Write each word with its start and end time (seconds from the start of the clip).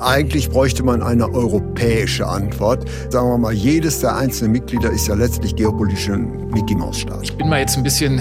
Eigentlich 0.00 0.48
bräuchte 0.48 0.82
man 0.82 1.02
eine 1.02 1.30
europäische 1.34 2.26
Antwort. 2.26 2.88
Sagen 3.10 3.28
wir 3.28 3.36
mal, 3.36 3.52
jedes 3.52 4.00
der 4.00 4.16
einzelnen 4.16 4.52
Mitglieder 4.52 4.90
ist 4.90 5.06
ja 5.08 5.14
letztlich 5.14 5.54
geopolitisch 5.56 6.08
ein 6.08 6.48
Mickey-Maus-Staat. 6.48 7.20
Ich 7.22 7.36
bin 7.36 7.50
mal 7.50 7.60
jetzt 7.60 7.76
ein 7.76 7.82
bisschen 7.82 8.18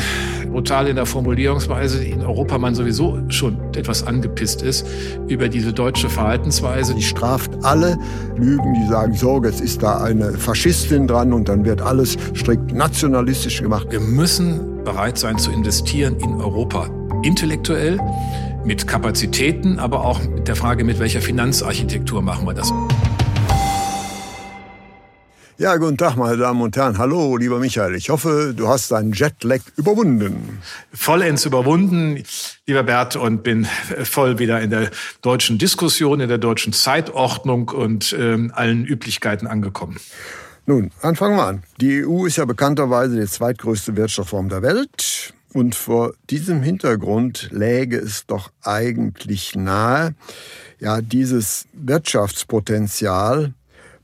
brutal 0.51 0.87
in 0.87 0.97
der 0.97 1.05
Formulierungsweise, 1.05 2.03
in 2.03 2.21
Europa 2.21 2.57
man 2.57 2.75
sowieso 2.75 3.17
schon 3.29 3.57
etwas 3.77 4.05
angepisst 4.05 4.61
ist 4.61 4.85
über 5.29 5.47
diese 5.47 5.71
deutsche 5.71 6.09
Verhaltensweise. 6.09 6.93
Die 6.95 7.01
straft 7.01 7.51
alle 7.63 7.97
Lügen, 8.35 8.73
die 8.73 8.87
sagen, 8.89 9.13
so, 9.13 9.41
jetzt 9.45 9.61
ist 9.61 9.81
da 9.81 9.99
eine 9.99 10.33
Faschistin 10.33 11.07
dran 11.07 11.31
und 11.31 11.47
dann 11.47 11.63
wird 11.63 11.81
alles 11.81 12.17
strikt 12.35 12.73
nationalistisch 12.73 13.61
gemacht. 13.61 13.87
Wir 13.89 14.01
müssen 14.01 14.83
bereit 14.83 15.17
sein 15.17 15.37
zu 15.37 15.49
investieren 15.51 16.17
in 16.17 16.41
Europa. 16.41 16.89
Intellektuell, 17.23 17.99
mit 18.65 18.87
Kapazitäten, 18.87 19.79
aber 19.79 20.05
auch 20.05 20.21
mit 20.21 20.47
der 20.47 20.55
Frage, 20.55 20.83
mit 20.83 20.99
welcher 20.99 21.21
Finanzarchitektur 21.21 22.21
machen 22.21 22.45
wir 22.45 22.53
das. 22.53 22.71
Ja, 25.57 25.75
guten 25.75 25.97
Tag, 25.97 26.15
meine 26.15 26.37
Damen 26.37 26.61
und 26.61 26.77
Herren. 26.77 26.97
Hallo, 26.97 27.35
lieber 27.35 27.59
Michael. 27.59 27.93
Ich 27.95 28.09
hoffe, 28.09 28.53
du 28.55 28.69
hast 28.69 28.91
deinen 28.91 29.11
Jetlag 29.11 29.59
überwunden. 29.75 30.59
Vollends 30.93 31.45
überwunden, 31.45 32.23
lieber 32.65 32.83
Bert, 32.83 33.17
und 33.17 33.43
bin 33.43 33.67
voll 34.03 34.39
wieder 34.39 34.61
in 34.61 34.69
der 34.69 34.89
deutschen 35.21 35.57
Diskussion, 35.57 36.21
in 36.21 36.29
der 36.29 36.37
deutschen 36.37 36.71
Zeitordnung 36.71 37.69
und 37.69 38.15
ähm, 38.17 38.53
allen 38.55 38.85
Üblichkeiten 38.85 39.47
angekommen. 39.47 39.97
Nun, 40.65 40.91
dann 41.01 41.17
fangen 41.17 41.35
wir 41.35 41.45
an. 41.45 41.63
Die 41.81 42.05
EU 42.05 42.25
ist 42.25 42.37
ja 42.37 42.45
bekannterweise 42.45 43.19
die 43.19 43.27
zweitgrößte 43.27 43.97
Wirtschaftsform 43.97 44.47
der 44.47 44.61
Welt. 44.61 45.33
Und 45.53 45.75
vor 45.75 46.13
diesem 46.29 46.61
Hintergrund 46.61 47.49
läge 47.51 47.97
es 47.97 48.25
doch 48.27 48.51
eigentlich 48.61 49.55
nahe, 49.55 50.13
ja, 50.79 51.01
dieses 51.01 51.65
Wirtschaftspotenzial 51.73 53.53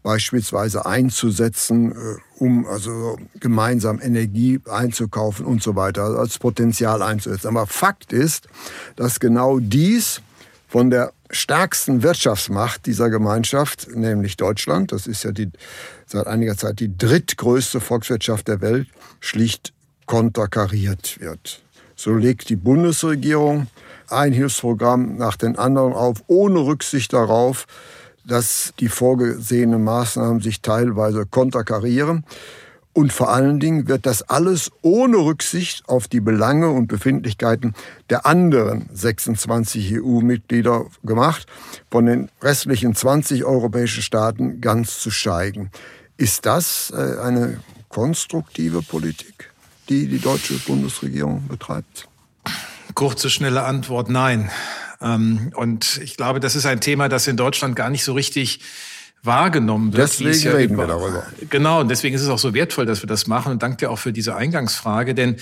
beispielsweise 0.02 0.86
einzusetzen, 0.86 1.92
äh, 1.92 1.96
um 2.38 2.68
also 2.68 3.18
gemeinsam 3.40 4.00
Energie 4.00 4.60
einzukaufen 4.70 5.46
und 5.46 5.64
so 5.64 5.76
weiter, 5.76 6.04
also 6.04 6.18
als 6.20 6.38
Potenzial 6.38 7.02
einzusetzen. 7.02 7.48
Aber 7.48 7.66
Fakt 7.66 8.14
ist, 8.14 8.48
dass 8.96 9.20
genau 9.20 9.60
dies 9.60 10.22
von 10.68 10.90
der 10.90 11.12
stärksten 11.32 12.04
Wirtschaftsmacht 12.04 12.86
dieser 12.86 13.10
Gemeinschaft, 13.10 13.88
nämlich 13.96 14.38
Deutschland, 14.38 14.92
das 14.92 15.08
ist 15.08 15.24
ja 15.24 15.32
die, 15.32 15.50
seit 16.06 16.28
einiger 16.28 16.56
Zeit 16.56 16.80
die 16.80 16.96
drittgrößte 16.96 17.80
Volkswirtschaft 17.80 18.48
der 18.48 18.62
Welt, 18.62 18.88
schlicht 19.20 19.74
konterkariert 20.06 21.20
wird. 21.20 21.62
So 21.96 22.14
legt 22.14 22.50
die 22.50 22.56
Bundesregierung 22.56 23.68
ein 24.10 24.34
Hilfsprogramm 24.34 25.18
nach 25.18 25.38
den 25.38 25.58
anderen 25.58 25.94
auf, 25.94 26.24
ohne 26.28 26.60
Rücksicht 26.60 27.14
darauf, 27.14 27.66
dass 28.26 28.74
die 28.80 28.90
vorgesehenen 28.90 29.84
Maßnahmen 29.84 30.42
sich 30.42 30.62
teilweise 30.62 31.26
konterkarieren. 31.26 32.26
Und 32.94 33.12
vor 33.12 33.34
allen 33.34 33.60
Dingen 33.60 33.90
wird 33.90 34.06
das 34.06 34.22
alles 34.22 34.72
ohne 34.82 35.18
Rücksicht 35.18 35.88
auf 35.90 36.08
die 36.08 36.22
Belange 36.22 36.70
und 36.70 36.88
Befindlichkeiten 36.88 37.74
der 38.10 38.26
anderen 38.26 38.90
26 38.94 40.02
EU-Mitglieder 40.02 40.86
gemacht, 41.04 41.46
von 41.92 42.06
den 42.06 42.32
restlichen 42.42 42.96
20 42.96 43.44
europäischen 43.44 44.02
Staaten 44.02 44.62
ganz 44.62 45.00
zu 45.00 45.12
steigen. 45.12 45.72
Ist 46.16 46.46
das 46.46 46.94
äh, 46.96 47.20
eine 47.20 47.60
konstruktive 47.90 48.82
Politik? 48.82 49.55
Die 49.90 50.08
die 50.08 50.20
deutsche 50.20 50.54
Bundesregierung 50.56 51.48
betreibt? 51.48 52.08
Kurze, 52.94 53.30
schnelle 53.30 53.64
Antwort, 53.64 54.10
nein. 54.10 54.50
Ähm, 55.02 55.52
und 55.56 56.00
ich 56.04 56.18
glaube, 56.18 56.40
das 56.40 56.56
ist 56.56 56.66
ein 56.66 56.82
Thema, 56.82 57.10
das 57.10 57.28
in 57.28 57.38
Deutschland 57.38 57.76
gar 57.76 57.90
nicht 57.90 58.04
so 58.04 58.14
richtig 58.14 58.62
wahrgenommen 59.26 59.94
wird. 59.94 60.04
Deswegen 60.04 60.40
ja 60.40 60.52
reden 60.52 60.78
wir 60.78 60.88
darüber. 60.88 61.24
Genau, 61.50 61.82
und 61.82 61.90
deswegen 61.90 62.16
ist 62.16 62.22
es 62.22 62.30
auch 62.30 62.40
so 62.40 62.54
wertvoll, 62.54 62.86
dass 62.86 63.02
wir 63.04 63.08
das 63.08 63.28
machen. 63.28 63.52
Und 63.52 63.64
danke 63.64 63.78
dir 63.78 63.92
auch 63.92 64.00
für 64.00 64.14
diese 64.14 64.36
Eingangsfrage, 64.36 65.14
denn 65.14 65.38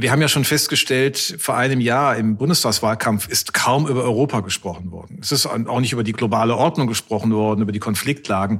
wir 0.00 0.10
haben 0.10 0.20
ja 0.20 0.26
schon 0.26 0.44
festgestellt, 0.44 1.36
vor 1.38 1.56
einem 1.56 1.80
Jahr 1.80 2.16
im 2.16 2.36
Bundestagswahlkampf 2.36 3.28
ist 3.28 3.54
kaum 3.54 3.86
über 3.86 4.02
Europa 4.02 4.40
gesprochen 4.40 4.90
worden. 4.90 5.18
Es 5.22 5.30
ist 5.30 5.46
auch 5.46 5.80
nicht 5.80 5.92
über 5.92 6.02
die 6.02 6.12
globale 6.12 6.56
Ordnung 6.56 6.88
gesprochen 6.88 7.32
worden, 7.32 7.62
über 7.62 7.70
die 7.70 7.78
Konfliktlagen. 7.78 8.58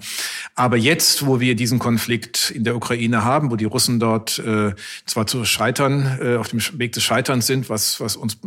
Aber 0.54 0.76
jetzt, 0.76 1.26
wo 1.26 1.40
wir 1.40 1.56
diesen 1.56 1.80
Konflikt 1.80 2.50
in 2.50 2.62
der 2.62 2.76
Ukraine 2.76 3.24
haben, 3.24 3.50
wo 3.50 3.56
die 3.56 3.64
Russen 3.64 3.98
dort 3.98 4.38
äh, 4.38 4.74
zwar 5.06 5.26
zu 5.26 5.44
scheitern, 5.44 6.18
äh, 6.22 6.36
auf 6.36 6.48
dem 6.48 6.60
Weg 6.78 6.92
des 6.92 7.02
Scheiterns 7.02 7.48
sind, 7.48 7.68
was, 7.68 8.00
was 8.00 8.14
uns 8.14 8.38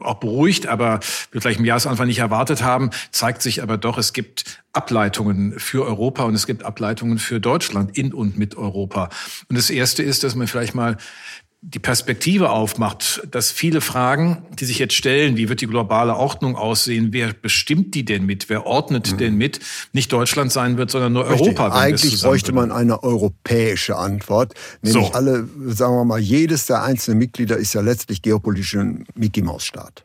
auch 0.00 0.18
beruhigt, 0.18 0.66
aber 0.66 0.98
wir 1.30 1.40
gleich 1.40 1.58
im 1.58 1.64
Jahresanfang 1.64 2.08
nicht 2.08 2.18
erwartet 2.18 2.64
haben, 2.64 2.90
zeigt 3.12 3.42
sich 3.42 3.62
aber 3.62 3.76
doch, 3.78 3.96
es 3.96 4.12
gibt 4.12 4.63
Ableitungen 4.74 5.58
für 5.58 5.84
Europa 5.86 6.24
und 6.24 6.34
es 6.34 6.46
gibt 6.46 6.64
Ableitungen 6.64 7.18
für 7.18 7.40
Deutschland 7.40 7.96
in 7.96 8.12
und 8.12 8.36
mit 8.36 8.56
Europa. 8.56 9.08
Und 9.48 9.56
das 9.56 9.70
Erste 9.70 10.02
ist, 10.02 10.24
dass 10.24 10.34
man 10.34 10.46
vielleicht 10.46 10.74
mal 10.74 10.96
die 11.66 11.78
Perspektive 11.78 12.50
aufmacht, 12.50 13.26
dass 13.30 13.50
viele 13.50 13.80
Fragen, 13.80 14.44
die 14.58 14.66
sich 14.66 14.78
jetzt 14.78 14.92
stellen, 14.92 15.38
wie 15.38 15.48
wird 15.48 15.62
die 15.62 15.66
globale 15.66 16.14
Ordnung 16.14 16.56
aussehen, 16.56 17.08
wer 17.12 17.32
bestimmt 17.32 17.94
die 17.94 18.04
denn 18.04 18.26
mit, 18.26 18.50
wer 18.50 18.66
ordnet 18.66 19.12
mhm. 19.12 19.16
denn 19.16 19.36
mit, 19.36 19.60
nicht 19.94 20.12
Deutschland 20.12 20.52
sein 20.52 20.76
wird, 20.76 20.90
sondern 20.90 21.14
nur 21.14 21.30
Richtig. 21.30 21.58
Europa. 21.58 21.72
Eigentlich 21.74 22.20
bräuchte 22.20 22.52
man 22.52 22.70
eine 22.70 23.02
europäische 23.02 23.96
Antwort, 23.96 24.52
nämlich 24.82 25.06
so. 25.06 25.12
alle, 25.14 25.48
sagen 25.68 25.94
wir 25.94 26.04
mal, 26.04 26.20
jedes 26.20 26.66
der 26.66 26.82
einzelnen 26.82 27.18
Mitglieder 27.18 27.56
ist 27.56 27.72
ja 27.72 27.80
letztlich 27.80 28.20
geopolitisch 28.20 28.74
ein 28.74 29.06
Mickey-Maus-Staat. 29.14 30.04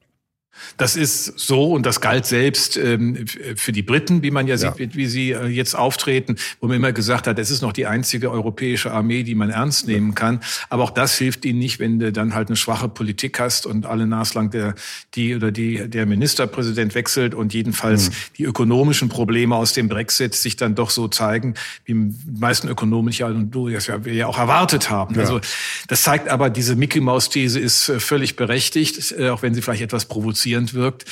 Das 0.78 0.96
ist 0.96 1.40
so 1.40 1.72
und 1.72 1.86
das 1.86 2.02
galt 2.02 2.26
selbst 2.26 2.78
ähm, 2.78 3.26
für 3.56 3.72
die 3.72 3.82
Briten, 3.82 4.24
wie 4.24 4.32
man 4.32 4.48
ja, 4.48 4.56
ja. 4.56 4.74
sieht, 4.74 4.96
wie 4.96 5.06
sie 5.06 5.32
äh, 5.32 5.48
jetzt 5.48 5.76
auftreten, 5.76 6.36
wo 6.60 6.68
man 6.68 6.78
immer 6.78 6.92
gesagt 6.92 7.28
hat, 7.28 7.40
es 7.40 7.52
ist 7.52 7.62
noch 7.62 7.74
die 7.74 7.88
einzige 7.88 8.32
europäische 8.32 8.92
Armee, 8.92 9.24
die 9.24 9.36
man 9.36 9.50
ernst 9.50 9.88
nehmen 9.88 10.16
kann. 10.16 10.40
Aber 10.70 10.84
auch 10.84 10.92
das 10.92 11.18
hilft 11.18 11.46
ihnen 11.46 11.60
nicht, 11.60 11.80
wenn 11.80 12.00
du 12.00 12.12
dann 12.12 12.34
halt 12.34 12.50
eine 12.50 12.56
schwache 12.56 12.90
Politik 12.90 13.40
hast 13.40 13.66
und 13.66 13.86
alle 13.86 14.08
naslang 14.08 14.50
der 14.50 14.76
die 15.16 15.36
oder 15.36 15.52
die 15.52 15.90
der 15.90 16.06
Ministerpräsident 16.06 16.96
wechselt 16.96 17.34
und 17.34 17.54
jedenfalls 17.54 18.10
mhm. 18.10 18.14
die 18.38 18.44
ökonomischen 18.44 19.10
Probleme 19.10 19.56
aus 19.56 19.74
dem 19.74 19.90
Brexit 19.90 20.36
sich 20.36 20.56
dann 20.56 20.76
doch 20.76 20.90
so 20.90 21.08
zeigen, 21.08 21.56
wie 21.86 21.94
die 21.94 22.40
meisten 22.40 22.68
Ökonomen 22.68 23.14
ja 23.14 23.28
und 23.28 23.52
du 23.52 23.70
das 23.70 23.88
ja, 23.88 24.06
wir 24.06 24.14
ja 24.14 24.28
auch 24.28 24.38
erwartet 24.38 24.90
haben. 24.90 25.16
Ja. 25.16 25.22
Also 25.22 25.42
das 25.88 26.04
zeigt 26.04 26.30
aber 26.30 26.50
diese 26.50 26.76
Mickey 26.76 27.00
Maus 27.00 27.30
These 27.30 27.60
ist 27.60 27.90
äh, 27.90 28.00
völlig 28.00 28.36
berechtigt, 28.36 29.14
äh, 29.18 29.30
auch 29.30 29.42
wenn 29.42 29.54
sie 29.54 29.62
vielleicht 29.62 29.82
etwas 29.82 30.06
provoziert 30.06 30.49
provozierend 30.50 30.74
wirkt. 30.74 31.06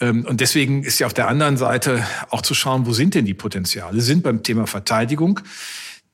Ähm, 0.00 0.24
und 0.26 0.40
deswegen 0.40 0.82
ist 0.82 0.98
ja 0.98 1.06
auf 1.06 1.14
der 1.14 1.28
anderen 1.28 1.56
Seite 1.56 2.04
auch 2.30 2.42
zu 2.42 2.54
schauen, 2.54 2.86
wo 2.86 2.92
sind 2.92 3.14
denn 3.14 3.24
die 3.24 3.34
Potenziale? 3.34 4.00
Sind 4.00 4.22
beim 4.22 4.42
Thema 4.42 4.66
Verteidigung. 4.66 5.40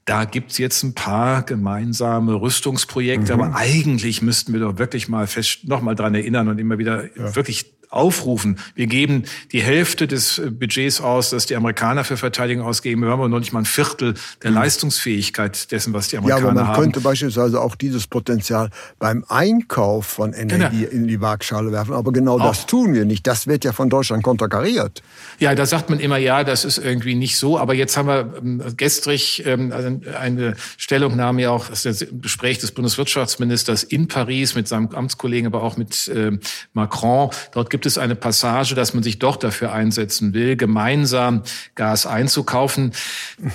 Da 0.04 0.24
gibt's 0.24 0.58
jetzt 0.58 0.84
ein 0.84 0.94
paar 0.94 1.42
gemeinsame 1.42 2.34
Rüstungsprojekte, 2.34 3.34
mhm. 3.34 3.40
aber 3.40 3.56
eigentlich 3.56 4.22
müssten 4.22 4.52
wir 4.52 4.60
doch 4.60 4.78
wirklich 4.78 5.08
mal 5.08 5.26
fest 5.26 5.64
noch 5.64 5.80
mal 5.80 5.96
dran 5.96 6.14
erinnern 6.14 6.48
und 6.48 6.58
immer 6.58 6.78
wieder 6.78 7.04
ja. 7.16 7.34
wirklich 7.34 7.75
aufrufen. 7.90 8.58
Wir 8.74 8.86
geben 8.86 9.24
die 9.52 9.62
Hälfte 9.62 10.06
des 10.06 10.38
äh, 10.38 10.50
Budgets 10.50 11.00
aus, 11.00 11.30
das 11.30 11.46
die 11.46 11.56
Amerikaner 11.56 12.04
für 12.04 12.16
Verteidigung 12.16 12.66
ausgeben. 12.66 13.02
Wir 13.02 13.10
haben 13.10 13.20
aber 13.20 13.28
noch 13.28 13.40
nicht 13.40 13.52
mal 13.52 13.60
ein 13.60 13.66
Viertel 13.66 14.14
der 14.42 14.50
mhm. 14.50 14.56
Leistungsfähigkeit 14.56 15.70
dessen, 15.72 15.92
was 15.92 16.08
die 16.08 16.18
Amerikaner 16.18 16.48
haben. 16.48 16.56
Ja, 16.56 16.62
aber 16.62 16.66
man 16.66 16.76
haben. 16.76 16.82
könnte 16.82 17.00
beispielsweise 17.00 17.60
auch 17.60 17.74
dieses 17.74 18.06
Potenzial 18.06 18.70
beim 18.98 19.24
Einkauf 19.28 20.06
von 20.06 20.32
Energie 20.32 20.80
genau. 20.80 20.90
in 20.90 21.06
die 21.08 21.20
Waagschale 21.20 21.72
werfen. 21.72 21.94
Aber 21.94 22.12
genau 22.12 22.38
auch. 22.38 22.48
das 22.48 22.66
tun 22.66 22.94
wir 22.94 23.04
nicht. 23.04 23.26
Das 23.26 23.46
wird 23.46 23.64
ja 23.64 23.72
von 23.72 23.90
Deutschland 23.90 24.22
konterkariert. 24.22 25.02
Ja, 25.38 25.54
da 25.54 25.66
sagt 25.66 25.90
man 25.90 26.00
immer, 26.00 26.16
ja, 26.16 26.44
das 26.44 26.64
ist 26.64 26.78
irgendwie 26.78 27.14
nicht 27.14 27.38
so. 27.38 27.58
Aber 27.58 27.74
jetzt 27.74 27.96
haben 27.96 28.08
wir 28.08 28.34
ähm, 28.38 28.62
gestrig 28.76 29.44
ähm, 29.46 29.72
also 29.72 30.00
eine 30.18 30.54
Stellungnahme 30.76 31.42
ja 31.42 31.50
auch, 31.50 31.68
das 31.68 32.06
Gespräch 32.20 32.58
des 32.58 32.72
Bundeswirtschaftsministers 32.72 33.82
in 33.82 34.08
Paris 34.08 34.54
mit 34.54 34.68
seinem 34.68 34.88
Amtskollegen, 34.88 35.46
aber 35.46 35.62
auch 35.62 35.76
mit 35.76 36.10
ähm, 36.14 36.40
Macron. 36.72 37.30
Dort 37.52 37.70
gibt 37.76 37.84
es 37.84 37.98
eine 37.98 38.16
Passage, 38.16 38.74
dass 38.74 38.94
man 38.94 39.02
sich 39.02 39.18
doch 39.18 39.36
dafür 39.36 39.70
einsetzen 39.70 40.32
will, 40.32 40.56
gemeinsam 40.56 41.42
Gas 41.74 42.06
einzukaufen. 42.06 42.92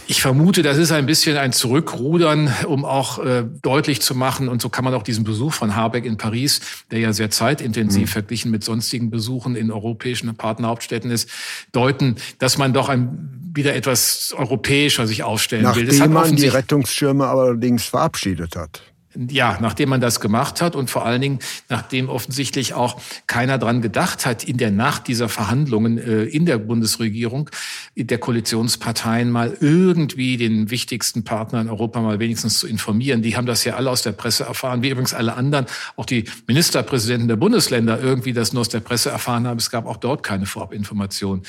Ich 0.06 0.22
vermute, 0.22 0.62
das 0.62 0.78
ist 0.78 0.92
ein 0.92 1.08
bisschen 1.08 1.38
ein 1.38 1.54
Zurückrudern, 1.54 2.54
um 2.68 2.86
auch 2.86 3.18
äh, 3.18 3.46
deutlich 3.64 4.00
zu 4.00 4.14
machen, 4.14 4.48
und 4.48 4.62
so 4.62 4.70
kann 4.70 4.86
man 4.86 4.94
auch 4.94 5.02
diesen 5.02 5.24
Besuch 5.24 5.54
von 5.54 5.76
Habeck 5.76 6.06
in 6.06 6.18
Paris, 6.18 6.62
der 6.92 7.00
ja 7.00 7.14
sehr 7.14 7.32
zeitintensiv 7.32 8.04
mhm. 8.04 8.08
verglichen 8.08 8.52
mit 8.52 8.64
sonstigen 8.64 9.10
Besuchen 9.10 9.56
in 9.56 9.72
europäischen 9.72 10.32
Partnerhauptstädten 10.36 11.10
ist, 11.10 11.28
deuten, 11.72 12.18
dass 12.38 12.60
man 12.60 12.74
doch 12.74 12.90
ein 12.90 13.40
wieder 13.56 13.74
etwas 13.74 14.36
europäischer 14.38 15.08
sich 15.08 15.24
aufstellen 15.24 15.64
Nachdem 15.64 15.88
will. 15.88 15.98
Nachdem 15.98 16.14
man 16.14 16.36
die 16.36 16.48
Rettungsschirme 16.48 17.26
allerdings 17.26 17.86
verabschiedet 17.86 18.56
hat. 18.56 18.84
Ja, 19.16 19.58
nachdem 19.60 19.90
man 19.90 20.00
das 20.00 20.22
gemacht 20.22 20.62
hat 20.62 20.76
und 20.76 20.90
vor 20.90 21.06
allen 21.06 21.22
Dingen, 21.22 21.40
nachdem 21.68 22.08
offensichtlich 22.08 22.74
auch 22.74 23.02
keiner 23.28 23.58
dran 23.58 23.82
gedacht 23.82 24.26
hat, 24.26 24.44
in 24.44 24.58
der 24.58 24.72
Nacht 24.72 25.08
dieser 25.08 25.28
Verhandlungen 25.28 25.98
äh, 25.98 26.24
in 26.24 26.46
der 26.46 26.58
Bundesregierung, 26.58 27.50
der 27.96 28.18
Koalitionsparteien 28.20 29.30
mal 29.30 29.58
irgendwie 29.60 30.38
den 30.38 30.72
wichtigsten 30.72 31.24
Partner 31.24 31.60
in 31.60 31.70
Europa 31.70 32.00
mal 32.02 32.20
wenigstens 32.20 32.60
zu 32.60 32.68
informieren. 32.68 33.22
Die 33.22 33.36
haben 33.36 33.46
das 33.46 33.66
ja 33.66 33.76
alle 33.76 33.90
aus 33.90 34.02
der 34.02 34.14
Presse 34.14 34.46
erfahren, 34.46 34.82
wie 34.82 34.90
übrigens 34.90 35.14
alle 35.14 35.34
anderen, 35.34 35.66
auch 35.98 36.06
die 36.06 36.26
Ministerpräsidenten 36.48 37.28
der 37.28 37.36
Bundesländer 37.36 38.00
irgendwie 38.00 38.32
das 38.32 38.54
nur 38.54 38.62
aus 38.62 38.70
der 38.70 38.80
Presse 38.80 39.10
erfahren 39.10 39.46
haben. 39.46 39.58
Es 39.58 39.72
gab 39.72 39.86
auch 39.86 39.98
dort 39.98 40.24
keine 40.24 40.46
Vorabinformation. 40.46 41.44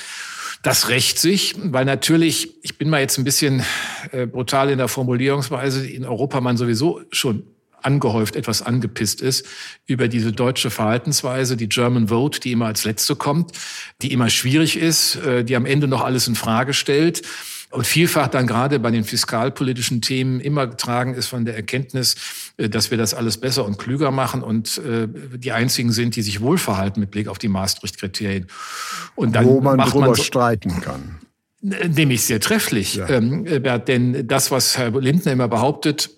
Das 0.63 0.89
rächt 0.89 1.19
sich, 1.19 1.55
weil 1.59 1.85
natürlich, 1.85 2.55
ich 2.63 2.79
bin 2.79 2.89
mal 2.89 3.01
jetzt 3.01 3.19
ein 3.19 3.25
bisschen 3.25 3.65
äh, 4.13 4.27
brutal 4.27 4.71
in 4.71 4.79
der 4.79 4.89
Formulierungsweise, 4.89 5.89
in 5.89 6.05
Europa 6.05 6.41
man 6.41 6.57
sowieso 6.57 7.01
schon 7.11 7.43
angehäuft 7.83 8.37
etwas 8.37 8.63
angepisst 8.63 9.21
ist 9.21 9.47
über 9.87 10.09
diese 10.09 10.33
deutsche 10.33 10.71
Verhaltensweise, 10.71 11.57
die 11.57 11.69
German 11.69 12.09
Vote, 12.09 12.41
die 12.41 12.53
immer 12.53 12.67
als 12.67 12.85
letzte 12.85 13.17
kommt, 13.17 13.53
die 14.03 14.13
immer 14.13 14.31
schwierig 14.31 14.77
ist, 14.77 15.17
äh, 15.17 15.45
die 15.45 15.57
am 15.57 15.67
Ende 15.67 15.89
noch 15.89 16.03
alles 16.03 16.29
in 16.29 16.35
Frage 16.35 16.75
stellt 16.75 17.23
und 17.73 17.87
vielfach 17.87 18.29
dann 18.29 18.47
gerade 18.47 18.79
bei 18.79 18.91
den 18.91 19.03
fiskalpolitischen 19.03 20.03
Themen 20.03 20.41
immer 20.41 20.67
getragen 20.67 21.15
ist 21.15 21.29
von 21.29 21.47
der 21.47 21.57
Erkenntnis, 21.57 22.17
äh, 22.59 22.69
dass 22.69 22.91
wir 22.91 22.99
das 22.99 23.15
alles 23.15 23.39
besser 23.39 23.65
und 23.65 23.79
klüger 23.79 24.11
machen 24.11 24.43
und 24.43 24.79
äh, 24.79 25.09
die 25.39 25.53
einzigen 25.53 25.91
sind, 25.91 26.15
die 26.15 26.23
sich 26.23 26.43
wohlverhalten 26.43 27.01
mit 27.01 27.11
Blick 27.11 27.29
auf 27.29 27.39
die 27.39 27.49
Maastricht-Kriterien. 27.49 28.47
Und 29.15 29.35
dann 29.35 29.47
Wo 29.47 29.61
man 29.61 29.79
macht 29.79 29.91
darüber 29.91 30.07
man 30.09 30.15
so, 30.15 30.23
streiten 30.23 30.81
kann. 30.83 31.19
Nämlich 31.63 32.25
sehr 32.25 32.41
trefflich, 32.41 32.97
ja. 32.97 33.09
ähm, 33.09 33.47
denn 33.87 34.27
das, 34.27 34.51
was 34.51 34.77
Herr 34.77 34.91
Lindner 34.91 35.33
immer 35.33 35.49
behauptet, 35.49 36.11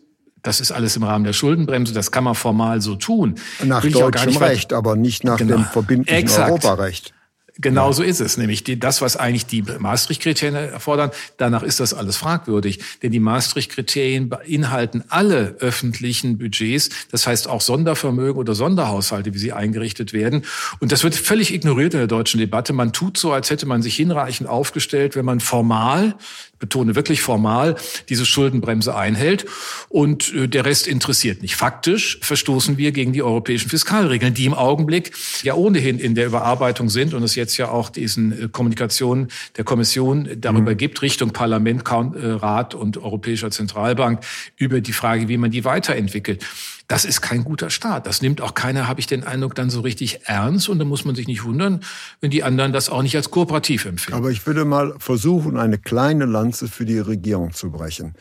das 0.44 0.60
ist 0.60 0.70
alles 0.70 0.94
im 0.94 1.02
Rahmen 1.02 1.24
der 1.24 1.32
Schuldenbremse, 1.32 1.92
das 1.92 2.12
kann 2.12 2.22
man 2.22 2.36
formal 2.36 2.80
so 2.80 2.94
tun. 2.94 3.34
Nach 3.64 3.84
deutschem 3.84 4.36
Recht, 4.36 4.72
aber 4.72 4.94
nicht 4.94 5.24
nach 5.24 5.38
genau. 5.38 5.56
dem 5.56 5.64
verbindlichen 5.64 6.22
Exakt. 6.22 6.50
Europarecht. 6.50 7.12
Genau 7.56 7.92
so 7.92 8.02
ist 8.02 8.20
es, 8.20 8.36
nämlich 8.36 8.64
die, 8.64 8.80
das, 8.80 9.00
was 9.00 9.16
eigentlich 9.16 9.46
die 9.46 9.62
Maastricht-Kriterien 9.62 10.56
erfordern, 10.56 11.12
danach 11.36 11.62
ist 11.62 11.78
das 11.78 11.94
alles 11.94 12.16
fragwürdig. 12.16 12.80
Denn 13.02 13.12
die 13.12 13.20
Maastricht-Kriterien 13.20 14.28
beinhalten 14.28 15.04
alle 15.08 15.54
öffentlichen 15.60 16.36
Budgets, 16.36 16.90
das 17.12 17.28
heißt 17.28 17.48
auch 17.48 17.60
Sondervermögen 17.60 18.40
oder 18.40 18.56
Sonderhaushalte, 18.56 19.34
wie 19.34 19.38
sie 19.38 19.52
eingerichtet 19.52 20.12
werden. 20.12 20.44
Und 20.80 20.90
das 20.90 21.04
wird 21.04 21.14
völlig 21.14 21.54
ignoriert 21.54 21.94
in 21.94 22.00
der 22.00 22.08
deutschen 22.08 22.40
Debatte. 22.40 22.72
Man 22.72 22.92
tut 22.92 23.18
so, 23.18 23.32
als 23.32 23.50
hätte 23.50 23.66
man 23.66 23.82
sich 23.82 23.94
hinreichend 23.94 24.48
aufgestellt, 24.48 25.14
wenn 25.14 25.24
man 25.24 25.38
formal 25.38 26.16
betone 26.58 26.94
wirklich 26.94 27.22
formal, 27.22 27.76
diese 28.08 28.26
Schuldenbremse 28.26 28.94
einhält 28.94 29.46
und 29.88 30.32
äh, 30.34 30.48
der 30.48 30.64
Rest 30.64 30.86
interessiert 30.86 31.42
nicht. 31.42 31.56
Faktisch 31.56 32.18
verstoßen 32.22 32.78
wir 32.78 32.92
gegen 32.92 33.12
die 33.12 33.22
europäischen 33.22 33.68
Fiskalregeln, 33.68 34.34
die 34.34 34.46
im 34.46 34.54
Augenblick 34.54 35.12
ja 35.42 35.54
ohnehin 35.54 35.98
in 35.98 36.14
der 36.14 36.26
Überarbeitung 36.26 36.88
sind 36.88 37.14
und 37.14 37.22
es 37.22 37.34
jetzt 37.34 37.56
ja 37.56 37.68
auch 37.68 37.90
diesen 37.90 38.44
äh, 38.44 38.48
Kommunikationen 38.48 39.28
der 39.56 39.64
Kommission 39.64 40.28
darüber 40.36 40.72
mhm. 40.72 40.76
gibt, 40.76 41.02
Richtung 41.02 41.32
Parlament, 41.32 41.82
äh, 41.84 42.26
Rat 42.26 42.74
und 42.74 42.98
Europäischer 42.98 43.50
Zentralbank 43.50 44.20
über 44.56 44.80
die 44.80 44.92
Frage, 44.92 45.28
wie 45.28 45.36
man 45.36 45.50
die 45.50 45.64
weiterentwickelt. 45.64 46.44
Das 46.86 47.04
ist 47.04 47.22
kein 47.22 47.44
guter 47.44 47.70
Start. 47.70 48.06
Das 48.06 48.20
nimmt 48.20 48.40
auch 48.40 48.54
keiner, 48.54 48.86
habe 48.88 49.00
ich 49.00 49.06
den 49.06 49.24
Eindruck, 49.24 49.54
dann 49.54 49.70
so 49.70 49.80
richtig 49.80 50.20
ernst. 50.24 50.68
Und 50.68 50.78
da 50.78 50.84
muss 50.84 51.04
man 51.04 51.14
sich 51.14 51.26
nicht 51.26 51.44
wundern, 51.44 51.80
wenn 52.20 52.30
die 52.30 52.42
anderen 52.42 52.72
das 52.72 52.90
auch 52.90 53.02
nicht 53.02 53.16
als 53.16 53.30
kooperativ 53.30 53.86
empfinden. 53.86 54.18
Aber 54.18 54.30
ich 54.30 54.46
würde 54.46 54.64
mal 54.64 54.94
versuchen, 54.98 55.56
eine 55.56 55.78
kleine 55.78 56.26
Lanze 56.26 56.68
für 56.68 56.84
die 56.84 56.98
Regierung 56.98 57.52
zu 57.52 57.70
brechen. 57.70 58.14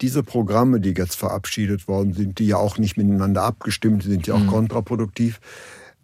Diese 0.00 0.22
Programme, 0.22 0.80
die 0.80 0.90
jetzt 0.90 1.16
verabschiedet 1.16 1.88
worden 1.88 2.12
sind, 2.14 2.38
die 2.38 2.46
ja 2.46 2.56
auch 2.56 2.78
nicht 2.78 2.96
miteinander 2.96 3.42
abgestimmt 3.42 4.04
sind, 4.04 4.26
ja 4.26 4.34
auch 4.34 4.40
mhm. 4.40 4.48
kontraproduktiv 4.48 5.40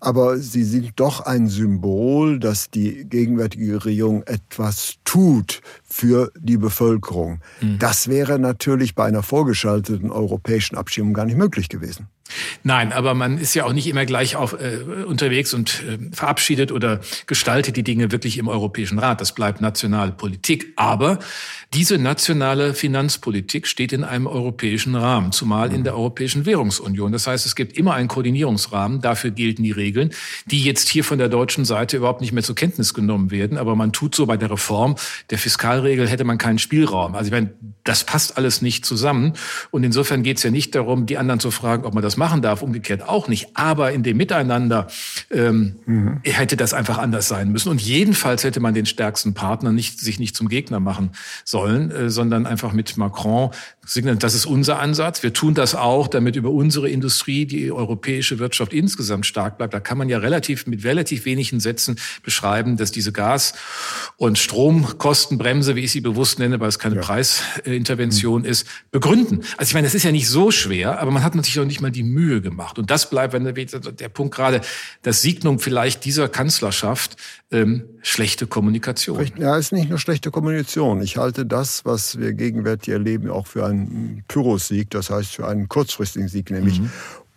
aber 0.01 0.39
sie 0.39 0.65
sind 0.65 0.93
doch 0.97 1.21
ein 1.21 1.47
Symbol, 1.47 2.41
dass 2.41 2.71
die 2.71 3.05
gegenwärtige 3.05 3.85
Regierung 3.85 4.23
etwas 4.23 4.95
tut 5.05 5.61
für 5.91 6.33
die 6.39 6.57
Bevölkerung. 6.57 7.41
Mhm. 7.61 7.79
Das 7.79 8.09
wäre 8.09 8.39
natürlich 8.39 8.95
bei 8.95 9.05
einer 9.05 9.23
vorgeschalteten 9.23 10.11
europäischen 10.11 10.77
Abstimmung 10.77 11.15
gar 11.15 11.27
nicht 11.27 11.37
möglich 11.37 11.69
gewesen. 11.69 12.09
Nein, 12.63 12.93
aber 12.93 13.15
man 13.15 13.39
ist 13.39 13.55
ja 13.55 13.65
auch 13.65 13.73
nicht 13.73 13.87
immer 13.87 14.07
gleich 14.07 14.37
auf, 14.37 14.53
äh, 14.53 15.05
unterwegs 15.05 15.55
und 15.55 15.83
äh, 15.83 15.99
verabschiedet 16.15 16.73
oder 16.73 17.01
gestaltet 17.27 17.77
die 17.77 17.83
Dinge 17.83 18.13
wirklich 18.13 18.39
im 18.39 18.49
Europäischen 18.49 18.99
Rat. 18.99 19.21
Das 19.21 19.35
bleibt 19.35 19.61
nationale 19.61 20.13
Politik. 20.13 20.73
Aber 20.77 21.19
diese 21.75 21.99
nationale 21.99 22.75
Finanzpolitik 22.75 23.67
steht 23.67 23.93
in 23.93 24.05
einem 24.05 24.27
europäischen 24.27 24.95
Rahmen, 24.95 25.33
zumal 25.33 25.73
in 25.73 25.85
der 25.85 25.95
Europäischen 25.95 26.47
Währungsunion. 26.47 27.13
Das 27.13 27.27
heißt, 27.27 27.47
es 27.47 27.55
gibt 27.57 27.77
immer 27.77 27.95
einen 27.95 28.09
Koordinierungsrahmen. 28.09 29.01
Dafür 29.01 29.31
gelten 29.31 29.63
die 29.63 29.71
Regeln, 29.71 30.11
die 30.47 30.63
jetzt 30.63 30.89
hier 30.89 31.05
von 31.05 31.19
der 31.19 31.29
deutschen 31.29 31.65
Seite 31.65 31.97
überhaupt 31.97 32.21
nicht 32.21 32.33
mehr 32.33 32.43
zur 32.43 32.55
Kenntnis 32.55 32.95
genommen 32.95 33.31
werden. 33.31 33.59
Aber 33.59 33.77
man 33.77 33.93
tut 33.93 34.15
so 34.15 34.27
bei 34.27 34.37
der 34.37 34.51
Reform 34.51 34.97
der 35.31 35.39
Fiskalregel 35.81 36.09
hätte 36.09 36.25
man 36.25 36.38
keinen 36.38 36.59
Spielraum. 36.59 37.15
Also 37.15 37.29
ich 37.29 37.32
meine, 37.32 37.50
das 37.85 38.05
passt 38.05 38.37
alles 38.37 38.62
nicht 38.62 38.85
zusammen. 38.85 39.32
Und 39.71 39.85
insofern 39.85 40.23
geht 40.23 40.37
es 40.37 40.43
ja 40.43 40.50
nicht 40.50 40.75
darum, 40.75 41.06
die 41.06 41.19
anderen 41.19 41.41
zu 41.41 41.50
fragen, 41.50 41.85
ob 41.85 41.94
man 41.94 42.03
das 42.03 42.17
machen 42.17 42.43
darf, 42.43 42.62
umgekehrt 42.62 43.09
auch 43.09 43.29
nicht. 43.29 43.49
Aber 43.55 43.93
in 43.93 44.03
dem 44.03 44.17
Miteinander 44.17 44.88
ähm, 45.31 45.77
mhm. 45.87 46.21
hätte 46.23 46.56
das 46.56 46.75
einfach 46.75 46.99
anders 46.99 47.29
sein 47.29 47.50
müssen. 47.50 47.71
Und 47.71 47.81
jedenfalls 47.81 48.44
hätte 48.44 48.61
man 48.61 48.75
den 48.75 48.87
stärksten 48.87 49.35
Partner 49.35 49.73
nicht, 49.73 49.99
sich 50.00 50.19
nicht 50.19 50.37
zum 50.37 50.49
Gegner 50.49 50.81
machen 50.81 51.11
sollen, 51.44 51.91
äh, 51.91 52.11
sondern 52.11 52.47
einfach 52.47 52.73
mit 52.73 52.97
Macron 52.97 53.50
signalisieren, 53.91 54.21
das 54.21 54.35
ist 54.35 54.47
unser 54.47 54.79
Ansatz. 54.79 55.23
Wir 55.23 55.32
tun 55.32 55.55
das 55.55 55.75
auch, 55.75 56.06
damit 56.06 56.37
über 56.37 56.50
unsere 56.50 56.88
Industrie 56.88 57.47
die 57.47 57.73
europäische 57.73 58.38
Wirtschaft 58.38 58.73
insgesamt 58.73 59.27
stark 59.27 59.59
bleibt. 59.59 59.75
Da 59.75 59.81
kann 59.81 59.99
man 59.99 60.09
ja 60.09 60.19
relativ 60.19 60.67
mit 60.67 60.85
relativ 60.85 61.25
wenigen 61.25 61.61
Sätzen 61.61 61.97
beschreiben, 62.23 62.77
dass 62.77 62.93
diese 62.93 63.12
Gas- 63.12 63.55
und 64.17 64.38
Stromkostenbremse, 64.38 65.69
wie 65.76 65.81
ich 65.81 65.93
sie 65.93 66.00
bewusst 66.00 66.38
nenne, 66.38 66.61
weil 66.61 66.69
es 66.69 66.78
keine 66.78 66.96
ja. 66.96 67.02
Preisintervention 67.02 68.44
ist, 68.44 68.67
begründen. 68.90 69.43
Also 69.56 69.70
ich 69.70 69.75
meine, 69.75 69.87
das 69.87 69.94
ist 69.94 70.02
ja 70.02 70.12
nicht 70.12 70.28
so 70.28 70.50
schwer, 70.50 71.00
aber 71.00 71.11
man 71.11 71.22
hat 71.22 71.34
natürlich 71.34 71.56
noch 71.56 71.64
nicht 71.64 71.81
mal 71.81 71.90
die 71.90 72.02
Mühe 72.02 72.40
gemacht. 72.40 72.78
Und 72.78 72.90
das 72.90 73.11
bleibt, 73.11 73.32
wenn 73.32 73.44
der, 73.44 73.52
der 73.52 74.08
Punkt 74.08 74.34
gerade, 74.34 74.61
das 75.02 75.22
Signum 75.22 75.58
vielleicht 75.58 76.05
dieser 76.05 76.28
Kanzlerschaft, 76.28 77.17
ähm, 77.50 77.84
schlechte 78.02 78.46
Kommunikation. 78.46 79.26
Ja, 79.37 79.56
ist 79.56 79.72
nicht 79.72 79.88
nur 79.88 79.99
schlechte 79.99 80.31
Kommunikation. 80.31 81.02
Ich 81.02 81.17
halte 81.17 81.44
das, 81.46 81.84
was 81.84 82.19
wir 82.19 82.32
gegenwärtig 82.32 82.93
erleben, 82.93 83.31
auch 83.31 83.46
für 83.46 83.67
einen 83.67 84.25
Pyrrhus-Sieg, 84.28 84.91
das 84.91 85.10
heißt 85.10 85.34
für 85.34 85.48
einen 85.48 85.69
kurzfristigen 85.69 86.29
Sieg, 86.29 86.50
nämlich 86.50 86.81
mhm. 86.81 86.91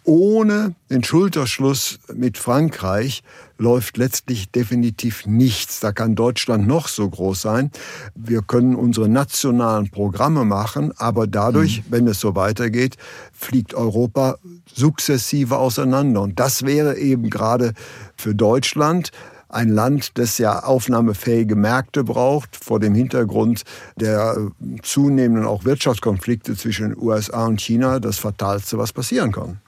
Ohne 0.05 0.75
den 0.89 1.03
Schulterschluss 1.03 1.99
mit 2.13 2.37
Frankreich 2.37 3.23
läuft 3.57 3.97
letztlich 3.97 4.51
definitiv 4.51 5.25
nichts. 5.25 5.79
Da 5.79 5.91
kann 5.91 6.15
Deutschland 6.15 6.67
noch 6.67 6.87
so 6.87 7.09
groß 7.09 7.41
sein. 7.41 7.71
Wir 8.15 8.41
können 8.41 8.75
unsere 8.75 9.07
nationalen 9.07 9.89
Programme 9.89 10.43
machen, 10.45 10.91
aber 10.97 11.27
dadurch, 11.27 11.79
mhm. 11.79 11.83
wenn 11.89 12.07
es 12.07 12.19
so 12.19 12.35
weitergeht, 12.35 12.97
fliegt 13.31 13.73
Europa 13.73 14.37
sukzessive 14.73 15.57
auseinander. 15.57 16.21
Und 16.21 16.39
das 16.39 16.63
wäre 16.63 16.97
eben 16.97 17.29
gerade 17.29 17.73
für 18.17 18.35
Deutschland 18.35 19.11
ein 19.53 19.69
Land, 19.69 20.17
das 20.17 20.39
ja 20.39 20.63
aufnahmefähige 20.63 21.55
Märkte 21.55 22.03
braucht, 22.03 22.55
vor 22.55 22.79
dem 22.79 22.95
Hintergrund 22.95 23.61
der 23.95 24.35
zunehmenden 24.81 25.45
auch 25.45 25.63
Wirtschaftskonflikte 25.63 26.57
zwischen 26.57 26.97
USA 26.97 27.45
und 27.45 27.61
China, 27.61 27.99
das 27.99 28.17
Fatalste, 28.17 28.77
was 28.77 28.91
passieren 28.91 29.31
kann. 29.31 29.59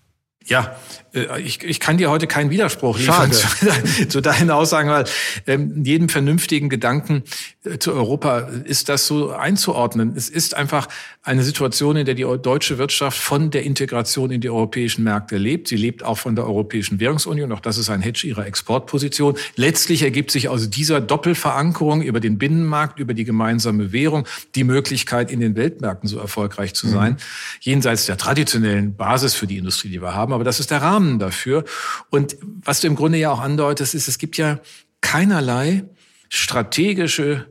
Ja, 0.45 0.75
äh, 1.13 1.41
ich, 1.41 1.63
ich 1.63 1.79
kann 1.79 1.97
dir 1.97 2.09
heute 2.09 2.27
keinen 2.27 2.49
Widerspruch 2.49 2.99
liefern 2.99 3.31
zu, 3.31 4.07
zu 4.07 4.21
deinen 4.21 4.51
Aussagen, 4.51 4.89
weil 4.89 5.05
ähm, 5.47 5.83
jedem 5.83 6.09
vernünftigen 6.09 6.69
Gedanken 6.69 7.23
äh, 7.63 7.79
zu 7.79 7.93
Europa 7.93 8.49
ist 8.65 8.89
das 8.89 9.07
so 9.07 9.31
einzuordnen. 9.31 10.13
Es 10.15 10.29
ist 10.29 10.53
einfach 10.53 10.87
eine 11.23 11.43
Situation, 11.43 11.97
in 11.97 12.05
der 12.05 12.13
die 12.13 12.23
deutsche 12.41 12.77
Wirtschaft 12.77 13.17
von 13.17 13.49
der 13.49 13.63
Integration 13.63 14.29
in 14.29 14.41
die 14.41 14.49
europäischen 14.49 15.03
Märkte 15.03 15.37
lebt. 15.37 15.67
Sie 15.67 15.75
lebt 15.75 16.03
auch 16.03 16.19
von 16.19 16.35
der 16.35 16.45
Europäischen 16.45 16.99
Währungsunion. 16.99 17.51
Auch 17.51 17.59
das 17.59 17.79
ist 17.79 17.89
ein 17.89 18.01
Hedge 18.01 18.27
ihrer 18.27 18.45
Exportposition. 18.45 19.35
Letztlich 19.55 20.03
ergibt 20.03 20.29
sich 20.29 20.49
aus 20.49 20.69
dieser 20.69 21.01
Doppelverankerung 21.01 22.03
über 22.03 22.19
den 22.19 22.37
Binnenmarkt, 22.37 22.99
über 22.99 23.15
die 23.15 23.23
gemeinsame 23.23 23.91
Währung 23.91 24.27
die 24.53 24.63
Möglichkeit, 24.63 25.31
in 25.31 25.39
den 25.39 25.55
Weltmärkten 25.55 26.07
so 26.07 26.19
erfolgreich 26.19 26.75
zu 26.75 26.87
sein. 26.87 27.13
Mhm. 27.13 27.17
Jenseits 27.61 28.05
der 28.05 28.17
traditionellen 28.17 28.95
Basis 28.95 29.33
für 29.33 29.47
die 29.47 29.57
Industrie, 29.57 29.89
die 29.89 30.01
wir 30.01 30.13
haben. 30.13 30.34
Aber 30.35 30.43
das 30.43 30.59
ist 30.59 30.71
der 30.71 30.81
Rahmen 30.81 31.17
dafür. 31.17 31.63
Und 32.09 32.37
was 32.41 32.81
du 32.81 32.87
im 32.87 32.95
Grunde 32.95 33.17
ja 33.17 33.31
auch 33.31 33.39
andeutest, 33.39 33.95
ist, 33.95 34.07
es 34.07 34.17
gibt 34.17 34.37
ja 34.37 34.59
keinerlei 35.01 35.85
strategische 36.29 37.49